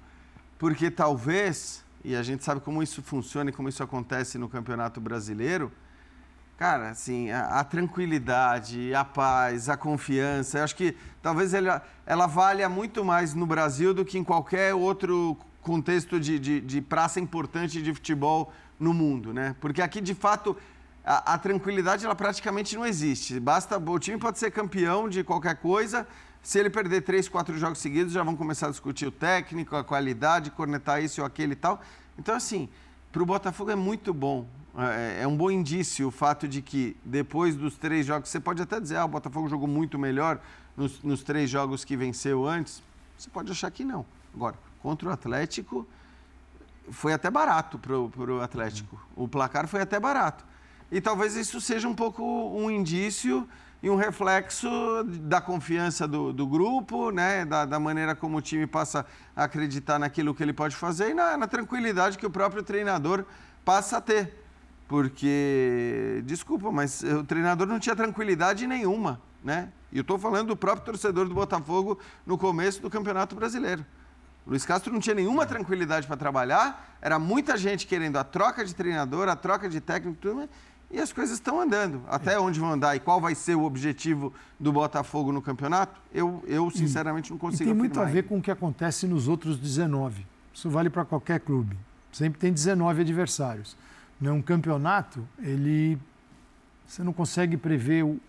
[0.59, 4.99] porque talvez, e a gente sabe como isso funciona e como isso acontece no Campeonato
[4.99, 5.71] Brasileiro,
[6.57, 12.27] Cara, assim, a, a, tranquilidade, a paz, a confiança, eu acho que talvez ela, ela
[12.27, 17.19] valha muito mais no Brasil do que em qualquer outro contexto de, de, de praça
[17.19, 19.55] importante de futebol no mundo, né?
[19.59, 20.55] Porque aqui, de fato,
[21.03, 23.39] a, a, tranquilidade ela praticamente não existe.
[23.39, 26.07] Basta o time pode ser campeão de qualquer coisa.
[26.43, 29.83] Se ele perder três, quatro jogos seguidos, já vão começar a discutir o técnico, a
[29.83, 31.81] qualidade, cornetar isso ou aquele e tal.
[32.19, 32.69] Então, assim,
[33.11, 34.45] para o Botafogo é muito bom
[34.77, 38.61] é, é, um bom indício o fato de que depois dos três jogos, você pode
[38.61, 40.39] até dizer, ah, o Botafogo jogou muito melhor
[40.75, 42.81] nos, nos três jogos que venceu antes.
[43.17, 44.05] Você pode achar que não.
[44.33, 45.87] Agora, contra o Atlético,
[46.89, 48.99] foi até barato para o Atlético.
[49.15, 50.43] O placar foi até barato.
[50.91, 53.47] E talvez isso seja um pouco um indício
[53.81, 54.69] e um reflexo
[55.03, 57.45] da confiança do, do grupo, né?
[57.45, 59.05] Da, da, maneira como o time passa
[59.35, 63.25] a acreditar naquilo que ele pode fazer e na, na tranquilidade que o próprio treinador
[63.65, 64.42] passa a ter
[64.87, 69.69] porque, desculpa, mas o treinador não tinha tranquilidade nenhuma, né?
[69.91, 73.85] E eu estou falando do próprio torcedor do Botafogo no começo do Campeonato Brasileiro.
[74.45, 78.75] Luiz Castro não tinha nenhuma tranquilidade para trabalhar, era muita gente querendo a troca de
[78.75, 80.49] treinador, a troca de técnico, tudo,
[80.91, 82.01] e as coisas estão andando.
[82.07, 86.43] Até onde vão andar e qual vai ser o objetivo do Botafogo no campeonato, eu,
[86.45, 89.57] eu sinceramente não consigo e tem muito a ver com o que acontece nos outros
[89.57, 90.25] 19.
[90.53, 91.75] Isso vale para qualquer clube.
[92.11, 93.75] Sempre tem 19 adversários.
[94.23, 94.31] Né?
[94.31, 95.99] Um campeonato, ele
[96.87, 98.19] você não consegue prever, o,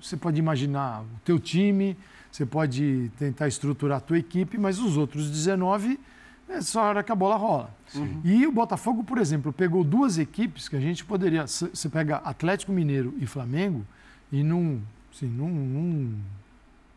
[0.00, 1.96] você pode imaginar o teu time,
[2.30, 6.00] você pode tentar estruturar a tua equipe, mas os outros 19
[6.48, 7.70] é só a hora que a bola rola.
[7.94, 8.20] Uhum.
[8.24, 11.46] E o Botafogo, por exemplo, pegou duas equipes que a gente poderia.
[11.46, 13.86] Você pega Atlético Mineiro e Flamengo,
[14.32, 14.82] e num,
[15.14, 16.20] assim, num, num,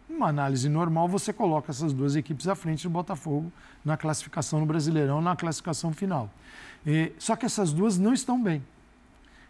[0.10, 3.52] numa análise normal, você coloca essas duas equipes à frente do Botafogo
[3.86, 6.32] na classificação no Brasileirão, na classificação final.
[6.86, 8.64] E, só que essas duas não estão bem.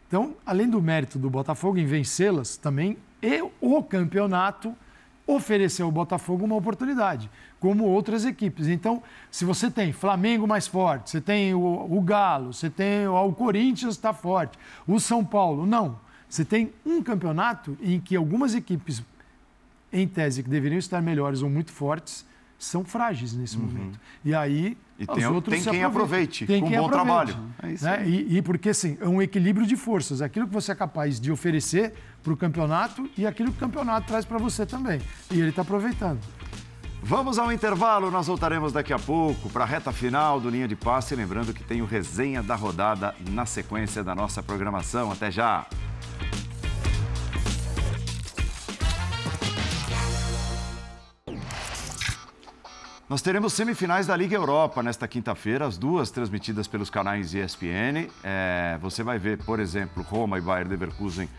[0.07, 4.75] Então, além do mérito do Botafogo em vencê-las, também e o campeonato
[5.25, 8.67] ofereceu ao Botafogo uma oportunidade, como outras equipes.
[8.67, 13.13] Então, se você tem Flamengo mais forte, você tem o, o Galo, você tem o,
[13.13, 14.57] o Corinthians está forte,
[14.87, 15.99] o São Paulo, não.
[16.29, 19.03] Você tem um campeonato em que algumas equipes,
[19.91, 22.25] em tese, que deveriam estar melhores ou muito fortes,
[22.57, 23.63] são frágeis nesse uhum.
[23.63, 23.99] momento.
[24.23, 27.53] E aí e tem, tem quem aproveite, tem com quem um bom aproveite, trabalho.
[27.61, 28.03] É isso né?
[28.07, 30.21] e, e, porque, assim, é um equilíbrio de forças.
[30.21, 31.93] Aquilo que você é capaz de oferecer
[32.23, 34.99] para o campeonato e aquilo que o campeonato traz para você também.
[35.31, 36.19] E ele está aproveitando.
[37.03, 40.75] Vamos ao intervalo, nós voltaremos daqui a pouco para a reta final do Linha de
[40.75, 41.15] Passe.
[41.15, 45.11] Lembrando que tem o resenha da rodada na sequência da nossa programação.
[45.11, 45.65] Até já!
[53.09, 58.09] Nós teremos semifinais da Liga Europa nesta quinta-feira, as duas transmitidas pelos canais ESPN.
[58.21, 61.29] É, você vai ver, por exemplo, Roma e Bayern Leverkusen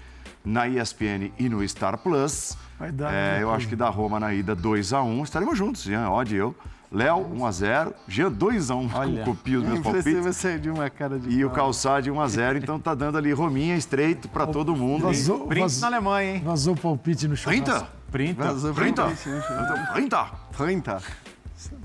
[0.42, 2.56] na ESPN e no Star Plus.
[2.78, 5.22] Vai dar, É, né, eu acho que da Roma na ida 2x1.
[5.24, 6.54] Estaremos juntos, Jean, Odd e eu.
[6.90, 7.92] Léo, 1x0.
[8.08, 9.18] Jean, 2x1, Olha.
[9.24, 10.24] com copia os meus Você palpites.
[10.24, 11.28] vai sair de uma cara de.
[11.28, 15.02] E o Calçade 1x0, então tá dando ali Rominha estreito para todo mundo.
[15.02, 16.42] Vazou, Prince vaz- na Alemanha, hein?
[16.42, 17.62] vazou o palpite no churrasco.
[17.62, 17.88] 30?
[18.10, 18.42] Printa.
[18.44, 19.06] Vazou pra 30?
[19.10, 19.90] frente, né?
[19.92, 20.24] 30?
[20.56, 21.02] 30.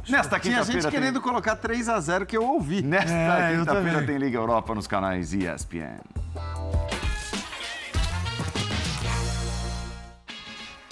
[0.08, 1.22] Nesta Tinha gente quinta-feira querendo tem...
[1.22, 2.82] colocar 3x0 que eu ouvi.
[2.82, 6.00] Nesta É, quinta-feira tem Liga Europa nos canais ESPN.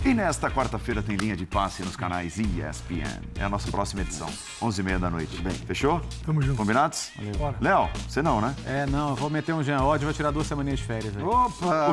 [0.04, 3.22] E nesta quarta-feira tem linha de passe nos canais ESPN.
[3.38, 4.28] É a nossa próxima edição,
[4.60, 5.40] 11h30 da noite.
[5.44, 6.02] Bem, fechou?
[6.26, 6.58] Tamo junto.
[6.58, 7.12] Combinados?
[7.38, 7.56] Bora.
[7.62, 8.56] Léo, você não, né?
[8.66, 11.24] É, não, eu vou meter um Jean Odd, vou tirar duas semaninhas de férias aí.
[11.24, 11.90] Opa!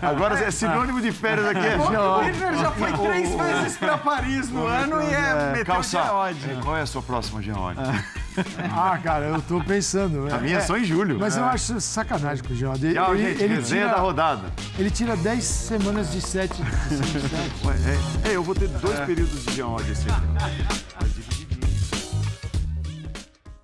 [0.00, 1.66] Agora é sinônimo de férias aqui.
[1.66, 6.00] É O Winner já foi três vezes pra Paris no ano e é meteu Calça,
[6.00, 6.60] de odd.
[6.62, 7.78] qual é a sua próxima Geode?
[8.76, 10.32] Ah, cara, eu tô pensando.
[10.32, 11.18] A minha é só em julho.
[11.18, 12.84] Mas eu acho sacanagem com o Geraldo.
[12.84, 13.42] Ele, Tchau, ele- gente.
[13.42, 14.42] ele Resenha tira, da rodada.
[14.78, 16.52] ele tira 10 semanas de 7.
[17.64, 17.74] Ué,
[18.24, 20.34] é, é, eu vou ter dois períodos de Geode esse ano.